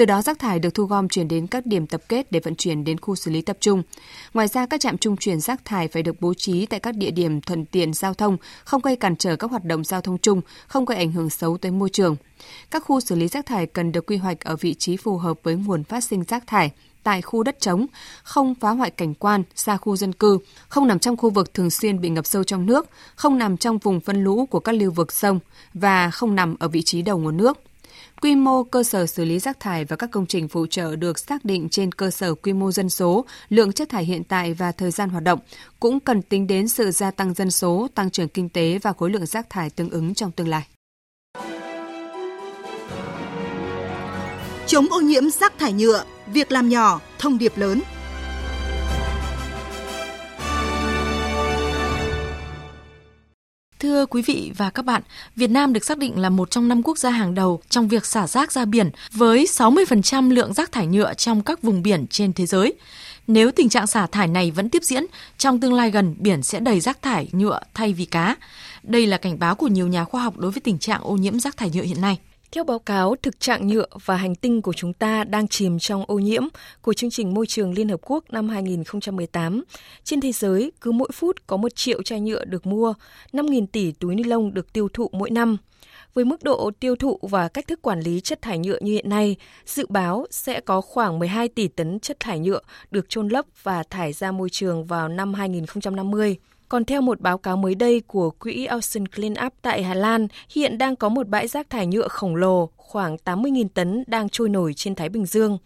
Từ 0.00 0.06
đó 0.06 0.22
rác 0.22 0.38
thải 0.38 0.58
được 0.58 0.74
thu 0.74 0.84
gom 0.84 1.08
chuyển 1.08 1.28
đến 1.28 1.46
các 1.46 1.66
điểm 1.66 1.86
tập 1.86 2.02
kết 2.08 2.32
để 2.32 2.40
vận 2.40 2.54
chuyển 2.54 2.84
đến 2.84 3.00
khu 3.00 3.14
xử 3.14 3.30
lý 3.30 3.42
tập 3.42 3.56
trung. 3.60 3.82
Ngoài 4.34 4.48
ra, 4.48 4.66
các 4.66 4.80
trạm 4.80 4.98
trung 4.98 5.16
chuyển 5.16 5.40
rác 5.40 5.64
thải 5.64 5.88
phải 5.88 6.02
được 6.02 6.20
bố 6.20 6.34
trí 6.34 6.66
tại 6.66 6.80
các 6.80 6.94
địa 6.96 7.10
điểm 7.10 7.40
thuận 7.40 7.64
tiện 7.64 7.92
giao 7.92 8.14
thông, 8.14 8.36
không 8.64 8.82
gây 8.82 8.96
cản 8.96 9.16
trở 9.16 9.36
các 9.36 9.50
hoạt 9.50 9.64
động 9.64 9.84
giao 9.84 10.00
thông 10.00 10.18
chung, 10.18 10.40
không 10.66 10.84
gây 10.84 10.98
ảnh 10.98 11.12
hưởng 11.12 11.30
xấu 11.30 11.58
tới 11.58 11.70
môi 11.70 11.90
trường. 11.90 12.16
Các 12.70 12.84
khu 12.84 13.00
xử 13.00 13.14
lý 13.14 13.28
rác 13.28 13.46
thải 13.46 13.66
cần 13.66 13.92
được 13.92 14.06
quy 14.06 14.16
hoạch 14.16 14.40
ở 14.40 14.56
vị 14.56 14.74
trí 14.74 14.96
phù 14.96 15.18
hợp 15.18 15.38
với 15.42 15.54
nguồn 15.54 15.84
phát 15.84 16.04
sinh 16.04 16.24
rác 16.24 16.46
thải 16.46 16.70
tại 17.02 17.22
khu 17.22 17.42
đất 17.42 17.60
trống, 17.60 17.86
không 18.22 18.54
phá 18.54 18.70
hoại 18.70 18.90
cảnh 18.90 19.14
quan, 19.14 19.42
xa 19.54 19.76
khu 19.76 19.96
dân 19.96 20.12
cư, 20.12 20.38
không 20.68 20.86
nằm 20.86 20.98
trong 20.98 21.16
khu 21.16 21.30
vực 21.30 21.54
thường 21.54 21.70
xuyên 21.70 22.00
bị 22.00 22.08
ngập 22.08 22.26
sâu 22.26 22.44
trong 22.44 22.66
nước, 22.66 22.88
không 23.14 23.38
nằm 23.38 23.56
trong 23.56 23.78
vùng 23.78 24.00
phân 24.00 24.24
lũ 24.24 24.46
của 24.46 24.60
các 24.60 24.72
lưu 24.72 24.90
vực 24.90 25.12
sông 25.12 25.38
và 25.74 26.10
không 26.10 26.34
nằm 26.34 26.56
ở 26.58 26.68
vị 26.68 26.82
trí 26.82 27.02
đầu 27.02 27.18
nguồn 27.18 27.36
nước. 27.36 27.58
Quy 28.20 28.36
mô 28.36 28.64
cơ 28.64 28.82
sở 28.82 29.06
xử 29.06 29.24
lý 29.24 29.38
rác 29.38 29.60
thải 29.60 29.84
và 29.84 29.96
các 29.96 30.10
công 30.10 30.26
trình 30.26 30.48
phụ 30.48 30.66
trợ 30.66 30.96
được 30.96 31.18
xác 31.18 31.44
định 31.44 31.68
trên 31.68 31.92
cơ 31.92 32.10
sở 32.10 32.34
quy 32.34 32.52
mô 32.52 32.72
dân 32.72 32.90
số, 32.90 33.24
lượng 33.48 33.72
chất 33.72 33.88
thải 33.88 34.04
hiện 34.04 34.24
tại 34.24 34.54
và 34.54 34.72
thời 34.72 34.90
gian 34.90 35.08
hoạt 35.08 35.24
động, 35.24 35.38
cũng 35.80 36.00
cần 36.00 36.22
tính 36.22 36.46
đến 36.46 36.68
sự 36.68 36.90
gia 36.90 37.10
tăng 37.10 37.34
dân 37.34 37.50
số, 37.50 37.88
tăng 37.94 38.10
trưởng 38.10 38.28
kinh 38.28 38.48
tế 38.48 38.78
và 38.82 38.92
khối 38.92 39.10
lượng 39.10 39.26
rác 39.26 39.50
thải 39.50 39.70
tương 39.70 39.90
ứng 39.90 40.14
trong 40.14 40.30
tương 40.30 40.48
lai. 40.48 40.66
Chống 44.66 44.86
ô 44.90 45.00
nhiễm 45.00 45.30
rác 45.30 45.58
thải 45.58 45.72
nhựa, 45.72 46.04
việc 46.26 46.52
làm 46.52 46.68
nhỏ, 46.68 47.00
thông 47.18 47.38
điệp 47.38 47.52
lớn– 47.56 47.80
Thưa 53.90 54.06
quý 54.06 54.22
vị 54.22 54.52
và 54.56 54.70
các 54.70 54.84
bạn, 54.84 55.02
Việt 55.36 55.50
Nam 55.50 55.72
được 55.72 55.84
xác 55.84 55.98
định 55.98 56.18
là 56.18 56.30
một 56.30 56.50
trong 56.50 56.68
năm 56.68 56.82
quốc 56.82 56.98
gia 56.98 57.10
hàng 57.10 57.34
đầu 57.34 57.60
trong 57.68 57.88
việc 57.88 58.06
xả 58.06 58.26
rác 58.26 58.52
ra 58.52 58.64
biển 58.64 58.90
với 59.12 59.44
60% 59.44 60.30
lượng 60.30 60.52
rác 60.52 60.72
thải 60.72 60.86
nhựa 60.86 61.14
trong 61.14 61.42
các 61.42 61.62
vùng 61.62 61.82
biển 61.82 62.06
trên 62.06 62.32
thế 62.32 62.46
giới. 62.46 62.74
Nếu 63.26 63.50
tình 63.50 63.68
trạng 63.68 63.86
xả 63.86 64.06
thải 64.06 64.28
này 64.28 64.50
vẫn 64.50 64.68
tiếp 64.70 64.82
diễn, 64.82 65.06
trong 65.38 65.60
tương 65.60 65.74
lai 65.74 65.90
gần 65.90 66.14
biển 66.18 66.42
sẽ 66.42 66.60
đầy 66.60 66.80
rác 66.80 67.02
thải 67.02 67.28
nhựa 67.32 67.60
thay 67.74 67.92
vì 67.92 68.04
cá. 68.04 68.36
Đây 68.82 69.06
là 69.06 69.16
cảnh 69.16 69.38
báo 69.38 69.54
của 69.54 69.68
nhiều 69.68 69.88
nhà 69.88 70.04
khoa 70.04 70.22
học 70.22 70.36
đối 70.36 70.50
với 70.50 70.60
tình 70.60 70.78
trạng 70.78 71.00
ô 71.04 71.12
nhiễm 71.12 71.40
rác 71.40 71.56
thải 71.56 71.70
nhựa 71.70 71.82
hiện 71.82 72.00
nay. 72.00 72.18
Theo 72.52 72.64
báo 72.64 72.78
cáo, 72.78 73.14
thực 73.22 73.40
trạng 73.40 73.66
nhựa 73.66 73.86
và 74.04 74.16
hành 74.16 74.34
tinh 74.34 74.62
của 74.62 74.72
chúng 74.72 74.92
ta 74.92 75.24
đang 75.24 75.48
chìm 75.48 75.78
trong 75.78 76.04
ô 76.06 76.18
nhiễm 76.18 76.42
của 76.82 76.92
chương 76.92 77.10
trình 77.10 77.34
môi 77.34 77.46
trường 77.46 77.72
Liên 77.72 77.88
Hợp 77.88 78.00
Quốc 78.02 78.24
năm 78.30 78.48
2018. 78.48 79.64
Trên 80.04 80.20
thế 80.20 80.32
giới, 80.32 80.72
cứ 80.80 80.92
mỗi 80.92 81.08
phút 81.12 81.46
có 81.46 81.56
một 81.56 81.74
triệu 81.74 82.02
chai 82.02 82.20
nhựa 82.20 82.44
được 82.44 82.66
mua, 82.66 82.94
5.000 83.32 83.66
tỷ 83.66 83.92
túi 83.92 84.14
ni 84.14 84.22
lông 84.22 84.54
được 84.54 84.72
tiêu 84.72 84.88
thụ 84.92 85.10
mỗi 85.12 85.30
năm. 85.30 85.56
Với 86.14 86.24
mức 86.24 86.42
độ 86.42 86.70
tiêu 86.80 86.96
thụ 86.96 87.18
và 87.22 87.48
cách 87.48 87.66
thức 87.66 87.82
quản 87.82 88.00
lý 88.00 88.20
chất 88.20 88.42
thải 88.42 88.58
nhựa 88.58 88.78
như 88.80 88.92
hiện 88.92 89.08
nay, 89.08 89.36
dự 89.66 89.86
báo 89.88 90.26
sẽ 90.30 90.60
có 90.60 90.80
khoảng 90.80 91.18
12 91.18 91.48
tỷ 91.48 91.68
tấn 91.68 92.00
chất 92.00 92.20
thải 92.20 92.38
nhựa 92.38 92.60
được 92.90 93.08
chôn 93.08 93.28
lấp 93.28 93.44
và 93.62 93.82
thải 93.82 94.12
ra 94.12 94.32
môi 94.32 94.50
trường 94.50 94.84
vào 94.84 95.08
năm 95.08 95.34
2050. 95.34 96.36
Còn 96.70 96.84
theo 96.84 97.00
một 97.00 97.20
báo 97.20 97.38
cáo 97.38 97.56
mới 97.56 97.74
đây 97.74 98.02
của 98.06 98.30
quỹ 98.30 98.66
Ocean 98.66 99.08
Cleanup 99.08 99.52
tại 99.62 99.82
Hà 99.82 99.94
Lan, 99.94 100.28
hiện 100.50 100.78
đang 100.78 100.96
có 100.96 101.08
một 101.08 101.28
bãi 101.28 101.48
rác 101.48 101.70
thải 101.70 101.86
nhựa 101.86 102.08
khổng 102.08 102.36
lồ 102.36 102.70
khoảng 102.76 103.16
80.000 103.24 103.68
tấn 103.74 104.04
đang 104.06 104.28
trôi 104.28 104.48
nổi 104.48 104.74
trên 104.74 104.94
Thái 104.94 105.08
Bình 105.08 105.26
Dương. 105.26 105.58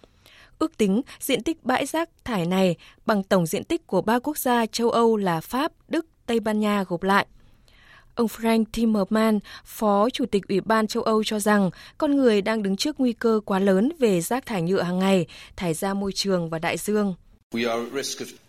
Ước 0.59 0.77
tính 0.77 1.03
diện 1.21 1.43
tích 1.43 1.65
bãi 1.65 1.87
rác 1.87 2.11
thải 2.25 2.47
này 2.47 2.77
bằng 3.07 3.23
tổng 3.23 3.47
diện 3.47 3.65
tích 3.65 3.87
của 3.87 4.03
ba 4.03 4.19
quốc 4.19 4.39
gia 4.39 4.67
châu 4.67 4.91
Âu 4.91 5.17
là 5.17 5.41
Pháp, 5.41 5.73
Đức, 5.89 6.07
Tây 6.27 6.41
Ban 6.41 6.61
Nha 6.61 6.85
gộp 6.89 7.03
lại. 7.03 7.27
Ông 8.15 8.27
Frank 8.27 8.65
Timmerman 8.73 9.39
Phó 9.65 10.11
Chủ 10.11 10.27
tịch 10.27 10.49
Ủy 10.49 10.61
ban 10.61 10.87
châu 10.87 11.03
Âu 11.03 11.25
cho 11.25 11.39
rằng 11.39 11.71
con 11.99 12.17
người 12.17 12.43
đang 12.43 12.63
đứng 12.63 12.77
trước 12.77 13.01
nguy 13.01 13.13
cơ 13.13 13.41
quá 13.45 13.59
lớn 13.59 13.93
về 13.99 14.21
rác 14.21 14.47
thải 14.47 14.63
nhựa 14.63 14.83
hàng 14.83 14.99
ngày, 14.99 15.27
thải 15.57 15.75
ra 15.75 15.95
môi 15.95 16.13
trường 16.13 16.51
và 16.51 16.59
đại 16.59 16.77
dương. 16.77 17.15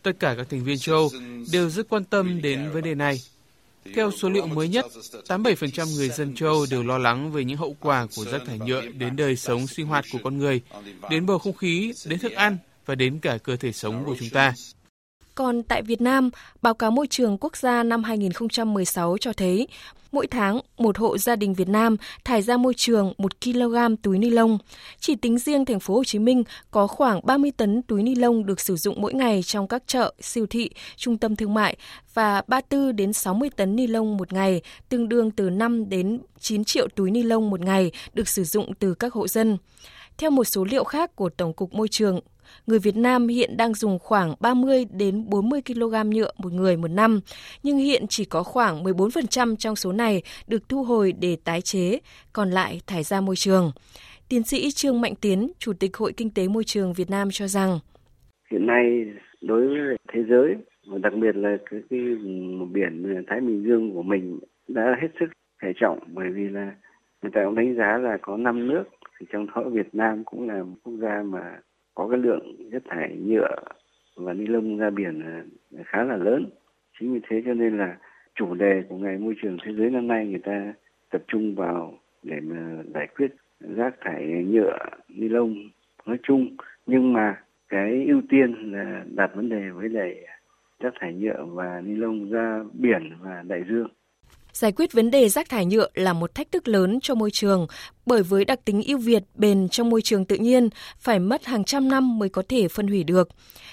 Tất 0.01 0.11
cả 0.19 0.35
các 0.37 0.49
thành 0.49 0.63
viên 0.63 0.77
châu 0.77 0.95
Âu 0.95 1.09
đều 1.51 1.69
rất 1.69 1.89
quan 1.89 2.03
tâm 2.03 2.41
đến 2.41 2.69
vấn 2.73 2.83
đề 2.83 2.95
này. 2.95 3.21
Theo 3.95 4.11
số 4.11 4.29
liệu 4.29 4.47
mới 4.47 4.67
nhất, 4.67 4.85
87% 5.27 5.95
người 5.95 6.09
dân 6.09 6.35
châu 6.35 6.49
Âu 6.49 6.65
đều 6.71 6.83
lo 6.83 6.97
lắng 6.97 7.31
về 7.31 7.43
những 7.43 7.57
hậu 7.57 7.75
quả 7.79 8.07
của 8.15 8.25
rác 8.25 8.41
thải 8.45 8.59
nhựa 8.59 8.81
đến 8.81 9.15
đời 9.15 9.35
sống 9.35 9.67
sinh 9.67 9.87
hoạt 9.87 10.05
của 10.11 10.19
con 10.23 10.37
người, 10.37 10.61
đến 11.09 11.25
bầu 11.25 11.39
không 11.39 11.53
khí, 11.53 11.93
đến 12.05 12.19
thức 12.19 12.31
ăn 12.31 12.57
và 12.85 12.95
đến 12.95 13.19
cả 13.19 13.37
cơ 13.43 13.55
thể 13.55 13.71
sống 13.71 14.03
của 14.05 14.15
chúng 14.19 14.29
ta. 14.29 14.53
Còn 15.35 15.63
tại 15.63 15.81
Việt 15.81 16.01
Nam, 16.01 16.29
báo 16.61 16.73
cáo 16.73 16.91
môi 16.91 17.07
trường 17.07 17.37
quốc 17.37 17.57
gia 17.57 17.83
năm 17.83 18.03
2016 18.03 19.17
cho 19.17 19.33
thấy 19.33 19.67
mỗi 20.15 20.27
tháng 20.27 20.59
một 20.77 20.97
hộ 20.97 21.17
gia 21.17 21.35
đình 21.35 21.53
Việt 21.53 21.69
Nam 21.69 21.95
thải 22.23 22.41
ra 22.41 22.57
môi 22.57 22.73
trường 22.77 23.13
1 23.17 23.41
kg 23.41 23.75
túi 24.01 24.17
ni 24.17 24.29
lông. 24.29 24.57
Chỉ 24.99 25.15
tính 25.15 25.37
riêng 25.37 25.65
thành 25.65 25.79
phố 25.79 25.95
Hồ 25.95 26.03
Chí 26.03 26.19
Minh 26.19 26.43
có 26.71 26.87
khoảng 26.87 27.19
30 27.23 27.51
tấn 27.57 27.81
túi 27.81 28.03
ni 28.03 28.15
lông 28.15 28.45
được 28.45 28.59
sử 28.59 28.75
dụng 28.75 29.01
mỗi 29.01 29.13
ngày 29.13 29.43
trong 29.43 29.67
các 29.67 29.83
chợ, 29.87 30.13
siêu 30.21 30.45
thị, 30.49 30.69
trung 30.97 31.17
tâm 31.17 31.35
thương 31.35 31.53
mại 31.53 31.77
và 32.13 32.41
34 32.47 32.95
đến 32.95 33.13
60 33.13 33.49
tấn 33.55 33.75
ni 33.75 33.87
lông 33.87 34.17
một 34.17 34.33
ngày, 34.33 34.61
tương 34.89 35.09
đương 35.09 35.31
từ 35.31 35.49
5 35.49 35.89
đến 35.89 36.19
9 36.39 36.63
triệu 36.63 36.87
túi 36.95 37.11
ni 37.11 37.23
lông 37.23 37.49
một 37.49 37.59
ngày 37.59 37.91
được 38.13 38.27
sử 38.27 38.43
dụng 38.43 38.73
từ 38.79 38.93
các 38.93 39.13
hộ 39.13 39.27
dân. 39.27 39.57
Theo 40.17 40.29
một 40.29 40.43
số 40.43 40.63
liệu 40.63 40.83
khác 40.83 41.15
của 41.15 41.29
Tổng 41.29 41.53
cục 41.53 41.73
Môi 41.73 41.87
trường, 41.87 42.19
người 42.67 42.79
Việt 42.79 42.95
Nam 42.95 43.27
hiện 43.27 43.57
đang 43.57 43.73
dùng 43.73 43.99
khoảng 43.99 44.33
30 44.39 44.85
đến 44.91 45.29
40 45.29 45.61
kg 45.65 46.09
nhựa 46.09 46.31
một 46.37 46.53
người 46.53 46.77
một 46.77 46.87
năm, 46.87 47.19
nhưng 47.63 47.77
hiện 47.77 48.05
chỉ 48.09 48.25
có 48.25 48.43
khoảng 48.43 48.83
14% 48.83 49.55
trong 49.55 49.75
số 49.75 49.91
này 49.91 50.21
được 50.47 50.69
thu 50.69 50.83
hồi 50.83 51.13
để 51.21 51.37
tái 51.43 51.61
chế, 51.61 51.99
còn 52.33 52.49
lại 52.49 52.81
thải 52.87 53.03
ra 53.03 53.21
môi 53.21 53.35
trường. 53.35 53.71
Tiến 54.29 54.43
sĩ 54.43 54.71
Trương 54.71 55.01
Mạnh 55.01 55.13
Tiến, 55.21 55.51
Chủ 55.59 55.73
tịch 55.73 55.97
Hội 55.97 56.13
Kinh 56.17 56.29
tế 56.29 56.47
Môi 56.47 56.63
trường 56.63 56.93
Việt 56.93 57.09
Nam 57.09 57.27
cho 57.31 57.47
rằng 57.47 57.79
Hiện 58.51 58.65
nay 58.67 59.05
đối 59.41 59.67
với 59.67 59.97
thế 60.13 60.23
giới 60.29 60.55
và 60.87 60.97
đặc 60.97 61.13
biệt 61.21 61.35
là 61.35 61.57
cái, 61.69 61.79
cái 61.89 61.99
biển 62.71 63.23
Thái 63.27 63.41
Bình 63.41 63.63
Dương 63.63 63.93
của 63.93 64.03
mình 64.03 64.39
đã 64.67 64.95
hết 65.01 65.07
sức 65.19 65.25
hệ 65.61 65.69
trọng 65.79 65.99
bởi 66.13 66.29
vì 66.29 66.49
là 66.49 66.75
người 67.21 67.31
ta 67.33 67.41
cũng 67.45 67.55
đánh 67.55 67.75
giá 67.75 67.97
là 67.97 68.17
có 68.21 68.37
năm 68.37 68.67
nước 68.67 68.83
thì 69.19 69.25
trong 69.31 69.47
đó 69.55 69.63
Việt 69.71 69.95
Nam 69.95 70.23
cũng 70.23 70.47
là 70.47 70.63
một 70.63 70.75
quốc 70.83 70.93
gia 71.01 71.23
mà 71.23 71.59
có 71.95 72.07
cái 72.07 72.19
lượng 72.19 72.69
chất 72.71 72.83
thải 72.89 73.15
nhựa 73.15 73.55
và 74.15 74.33
ni 74.33 74.47
lông 74.47 74.77
ra 74.77 74.89
biển 74.89 75.21
à, 75.21 75.43
khá 75.85 76.03
là 76.03 76.17
lớn. 76.17 76.49
Chính 76.99 77.13
vì 77.13 77.19
thế 77.29 77.41
cho 77.45 77.53
nên 77.53 77.77
là 77.77 77.97
chủ 78.35 78.53
đề 78.55 78.83
của 78.89 78.97
ngày 78.97 79.17
môi 79.17 79.35
trường 79.41 79.57
thế 79.65 79.71
giới 79.77 79.89
năm 79.89 80.07
nay 80.07 80.27
người 80.27 80.41
ta 80.43 80.73
tập 81.11 81.21
trung 81.27 81.55
vào 81.55 81.99
để 82.23 82.39
mà 82.43 82.83
giải 82.93 83.07
quyết 83.15 83.31
rác 83.59 83.95
thải 84.01 84.25
nhựa, 84.25 84.77
ni 85.09 85.29
lông 85.29 85.55
nói 86.05 86.17
chung. 86.23 86.55
Nhưng 86.85 87.13
mà 87.13 87.41
cái 87.69 88.05
ưu 88.07 88.21
tiên 88.29 88.71
là 88.71 89.03
đặt 89.15 89.31
vấn 89.35 89.49
đề 89.49 89.69
với 89.69 89.89
lại 89.89 90.15
rác 90.79 90.93
thải 90.99 91.13
nhựa 91.13 91.45
và 91.45 91.81
ni 91.85 91.95
lông 91.95 92.29
ra 92.31 92.63
biển 92.73 93.09
và 93.21 93.43
đại 93.47 93.63
dương. 93.69 93.87
Giải 94.53 94.71
quyết 94.71 94.93
vấn 94.93 95.11
đề 95.11 95.29
rác 95.29 95.49
thải 95.49 95.65
nhựa 95.65 95.87
là 95.93 96.13
một 96.13 96.35
thách 96.35 96.51
thức 96.51 96.67
lớn 96.67 96.99
cho 97.01 97.15
môi 97.15 97.29
trường 97.33 97.67
bởi 98.05 98.23
với 98.23 98.45
đặc 98.45 98.59
tính 98.65 98.81
ưu 98.87 98.97
việt 98.97 99.23
bền 99.35 99.69
trong 99.69 99.89
môi 99.89 100.01
trường 100.01 100.25
tự 100.25 100.35
nhiên 100.35 100.69
phải 100.99 101.19
mất 101.19 101.45
hàng 101.45 101.63
trăm 101.63 101.89
năm 101.89 102.19
mới 102.19 102.29
có 102.29 102.43
thể 102.49 102.67
phân 102.67 102.87
hủy 102.87 103.03
được. 103.03 103.29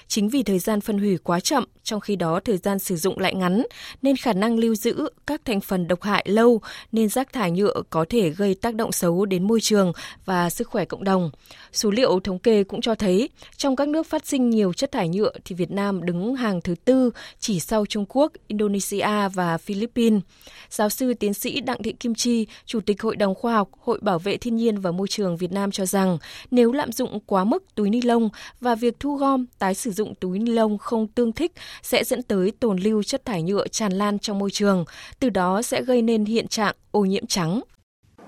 Chính 0.07 0.29
vì 0.29 0.43
thời 0.43 0.59
gian 0.59 0.81
phân 0.81 0.97
hủy 0.97 1.17
quá 1.17 1.39
chậm, 1.39 1.63
trong 1.83 1.99
khi 1.99 2.15
đó 2.15 2.39
thời 2.45 2.57
gian 2.57 2.79
sử 2.79 2.95
dụng 2.95 3.19
lại 3.19 3.35
ngắn, 3.35 3.63
nên 4.01 4.15
khả 4.15 4.33
năng 4.33 4.59
lưu 4.59 4.75
giữ 4.75 5.09
các 5.27 5.45
thành 5.45 5.61
phần 5.61 5.87
độc 5.87 6.01
hại 6.01 6.25
lâu 6.29 6.61
nên 6.91 7.09
rác 7.09 7.33
thải 7.33 7.51
nhựa 7.51 7.81
có 7.89 8.05
thể 8.09 8.29
gây 8.29 8.55
tác 8.55 8.75
động 8.75 8.91
xấu 8.91 9.25
đến 9.25 9.47
môi 9.47 9.61
trường 9.61 9.91
và 10.25 10.49
sức 10.49 10.67
khỏe 10.67 10.85
cộng 10.85 11.03
đồng. 11.03 11.31
Số 11.73 11.91
liệu 11.91 12.19
thống 12.19 12.39
kê 12.39 12.63
cũng 12.63 12.81
cho 12.81 12.95
thấy, 12.95 13.29
trong 13.57 13.75
các 13.75 13.87
nước 13.87 14.07
phát 14.07 14.25
sinh 14.25 14.49
nhiều 14.49 14.73
chất 14.73 14.91
thải 14.91 15.09
nhựa 15.09 15.31
thì 15.45 15.55
Việt 15.55 15.71
Nam 15.71 16.05
đứng 16.05 16.35
hàng 16.35 16.61
thứ 16.61 16.75
tư 16.85 17.11
chỉ 17.39 17.59
sau 17.59 17.85
Trung 17.85 18.05
Quốc, 18.09 18.31
Indonesia 18.47 19.29
và 19.33 19.57
Philippines. 19.57 20.21
Giáo 20.69 20.89
sư 20.89 21.13
tiến 21.13 21.33
sĩ 21.33 21.61
Đặng 21.61 21.83
Thị 21.83 21.91
Kim 21.91 22.15
Chi, 22.15 22.47
Chủ 22.65 22.79
tịch 22.79 23.01
Hội 23.01 23.15
đồng 23.15 23.35
Khoa 23.35 23.53
học 23.53 23.69
Hội 23.79 23.99
Bảo 24.01 24.19
vệ 24.23 24.37
Thiên 24.37 24.55
nhiên 24.55 24.77
và 24.77 24.91
Môi 24.91 25.07
trường 25.07 25.37
Việt 25.37 25.51
Nam 25.51 25.71
cho 25.71 25.85
rằng 25.85 26.17
nếu 26.51 26.71
lạm 26.71 26.91
dụng 26.91 27.19
quá 27.25 27.43
mức 27.43 27.75
túi 27.75 27.89
ni 27.89 28.01
lông 28.01 28.29
và 28.61 28.75
việc 28.75 28.99
thu 28.99 29.15
gom, 29.15 29.45
tái 29.59 29.73
sử 29.73 29.91
dụng 29.91 30.15
túi 30.15 30.39
ni 30.39 30.51
lông 30.51 30.77
không 30.77 31.07
tương 31.07 31.31
thích 31.31 31.51
sẽ 31.81 32.03
dẫn 32.03 32.23
tới 32.23 32.51
tồn 32.59 32.77
lưu 32.77 33.03
chất 33.03 33.25
thải 33.25 33.43
nhựa 33.43 33.67
tràn 33.67 33.91
lan 33.91 34.19
trong 34.19 34.39
môi 34.39 34.51
trường, 34.51 34.85
từ 35.19 35.29
đó 35.29 35.61
sẽ 35.61 35.81
gây 35.81 36.01
nên 36.01 36.25
hiện 36.25 36.47
trạng 36.47 36.75
ô 36.91 37.05
nhiễm 37.05 37.25
trắng. 37.25 37.61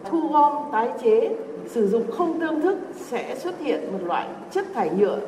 Thu 0.10 0.28
gom, 0.28 0.54
tái 0.72 0.90
chế, 1.04 1.30
sử 1.72 1.88
dụng 1.88 2.12
không 2.12 2.40
tương 2.40 2.62
thức 2.62 2.78
sẽ 3.10 3.40
xuất 3.40 3.60
hiện 3.60 3.92
một 3.92 4.00
loại 4.04 4.28
chất 4.54 4.66
thải 4.74 4.90
nhựa 4.90 5.20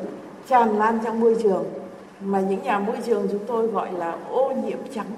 tràn 0.50 0.78
lan 0.78 1.00
trong 1.04 1.20
môi 1.20 1.36
trường 1.44 1.64
mà 2.22 2.42
những 2.42 2.64
nhà 2.64 2.80
môi 2.80 2.98
trường 3.06 3.28
chúng 3.32 3.46
tôi 3.48 3.68
gọi 3.68 3.94
là 3.94 4.18
ô 4.30 4.54
nhiễm 4.66 4.80
trắng. 4.96 5.12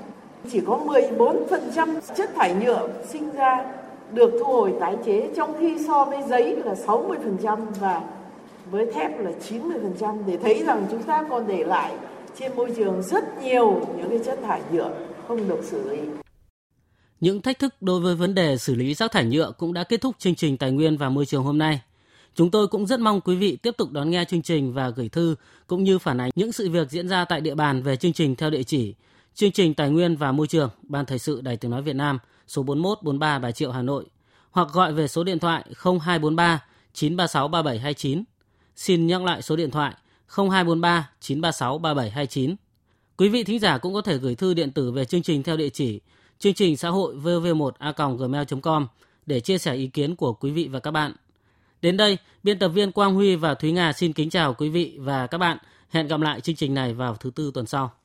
Chỉ 0.51 0.61
có 0.67 0.79
14% 0.85 1.99
chất 2.17 2.29
thải 2.35 2.53
nhựa 2.53 2.89
sinh 3.09 3.31
ra 3.31 3.65
được 4.13 4.31
thu 4.39 4.45
hồi 4.45 4.73
tái 4.79 4.95
chế 5.05 5.29
trong 5.35 5.55
khi 5.59 5.77
so 5.87 6.05
với 6.05 6.19
giấy 6.29 6.55
là 6.55 6.73
60% 6.73 7.65
và 7.79 8.01
với 8.71 8.91
thép 8.93 9.19
là 9.19 9.31
90% 9.49 10.25
để 10.27 10.37
thấy 10.37 10.63
rằng 10.63 10.87
chúng 10.91 11.03
ta 11.03 11.23
còn 11.29 11.47
để 11.47 11.63
lại 11.63 11.95
trên 12.39 12.55
môi 12.55 12.71
trường 12.77 13.01
rất 13.03 13.23
nhiều 13.43 13.81
những 13.97 14.09
cái 14.09 14.19
chất 14.25 14.39
thải 14.43 14.61
nhựa 14.71 14.91
không 15.27 15.47
được 15.49 15.63
xử 15.63 15.89
lý. 15.89 15.99
Những 17.19 17.41
thách 17.41 17.59
thức 17.59 17.73
đối 17.81 17.99
với 17.99 18.15
vấn 18.15 18.35
đề 18.35 18.57
xử 18.57 18.75
lý 18.75 18.93
rác 18.93 19.11
thải 19.11 19.25
nhựa 19.25 19.51
cũng 19.57 19.73
đã 19.73 19.83
kết 19.83 20.01
thúc 20.01 20.15
chương 20.19 20.35
trình 20.35 20.57
Tài 20.57 20.71
nguyên 20.71 20.97
và 20.97 21.09
Môi 21.09 21.25
trường 21.25 21.43
hôm 21.43 21.57
nay. 21.57 21.81
Chúng 22.35 22.51
tôi 22.51 22.67
cũng 22.67 22.87
rất 22.87 22.99
mong 22.99 23.21
quý 23.21 23.35
vị 23.35 23.55
tiếp 23.55 23.77
tục 23.77 23.91
đón 23.91 24.09
nghe 24.09 24.25
chương 24.25 24.41
trình 24.41 24.73
và 24.73 24.89
gửi 24.89 25.09
thư 25.09 25.35
cũng 25.67 25.83
như 25.83 25.99
phản 25.99 26.21
ánh 26.21 26.31
những 26.35 26.51
sự 26.51 26.69
việc 26.69 26.89
diễn 26.89 27.07
ra 27.07 27.25
tại 27.25 27.41
địa 27.41 27.55
bàn 27.55 27.81
về 27.81 27.95
chương 27.95 28.13
trình 28.13 28.35
theo 28.35 28.49
địa 28.49 28.63
chỉ 28.63 28.95
chương 29.39 29.51
trình 29.51 29.73
Tài 29.73 29.89
nguyên 29.89 30.15
và 30.15 30.31
Môi 30.31 30.47
trường, 30.47 30.69
Ban 30.83 31.05
Thời 31.05 31.19
sự 31.19 31.41
Đài 31.41 31.57
Tiếng 31.57 31.71
Nói 31.71 31.81
Việt 31.81 31.95
Nam, 31.95 32.19
số 32.49 32.63
41 32.63 33.03
43 33.03 33.39
Bà 33.39 33.51
Triệu 33.51 33.71
Hà 33.71 33.81
Nội, 33.81 34.05
hoặc 34.51 34.67
gọi 34.73 34.93
về 34.93 35.07
số 35.07 35.23
điện 35.23 35.39
thoại 35.39 35.63
0243 35.83 36.63
936 36.93 37.47
3729. 37.47 38.23
Xin 38.75 39.07
nhắc 39.07 39.23
lại 39.23 39.41
số 39.41 39.55
điện 39.55 39.71
thoại 39.71 39.93
0243 40.27 41.09
936 41.19 41.77
3729. 41.77 42.55
Quý 43.17 43.29
vị 43.29 43.43
thính 43.43 43.59
giả 43.59 43.77
cũng 43.77 43.93
có 43.93 44.01
thể 44.01 44.17
gửi 44.17 44.35
thư 44.35 44.53
điện 44.53 44.71
tử 44.71 44.91
về 44.91 45.05
chương 45.05 45.21
trình 45.21 45.43
theo 45.43 45.57
địa 45.57 45.69
chỉ 45.69 45.99
chương 46.39 46.53
trình 46.53 46.77
xã 46.77 46.89
hội 46.89 47.15
vv1a.gmail.com 47.15 48.87
để 49.25 49.39
chia 49.39 49.57
sẻ 49.57 49.75
ý 49.75 49.87
kiến 49.87 50.15
của 50.15 50.33
quý 50.33 50.51
vị 50.51 50.67
và 50.71 50.79
các 50.79 50.91
bạn. 50.91 51.13
Đến 51.81 51.97
đây, 51.97 52.17
biên 52.43 52.59
tập 52.59 52.69
viên 52.69 52.91
Quang 52.91 53.13
Huy 53.13 53.35
và 53.35 53.53
Thúy 53.53 53.71
Nga 53.71 53.93
xin 53.93 54.13
kính 54.13 54.29
chào 54.29 54.53
quý 54.53 54.69
vị 54.69 54.97
và 54.99 55.27
các 55.27 55.37
bạn. 55.37 55.57
Hẹn 55.89 56.07
gặp 56.07 56.19
lại 56.19 56.41
chương 56.41 56.55
trình 56.55 56.73
này 56.73 56.93
vào 56.93 57.15
thứ 57.15 57.31
tư 57.35 57.51
tuần 57.53 57.65
sau. 57.65 57.98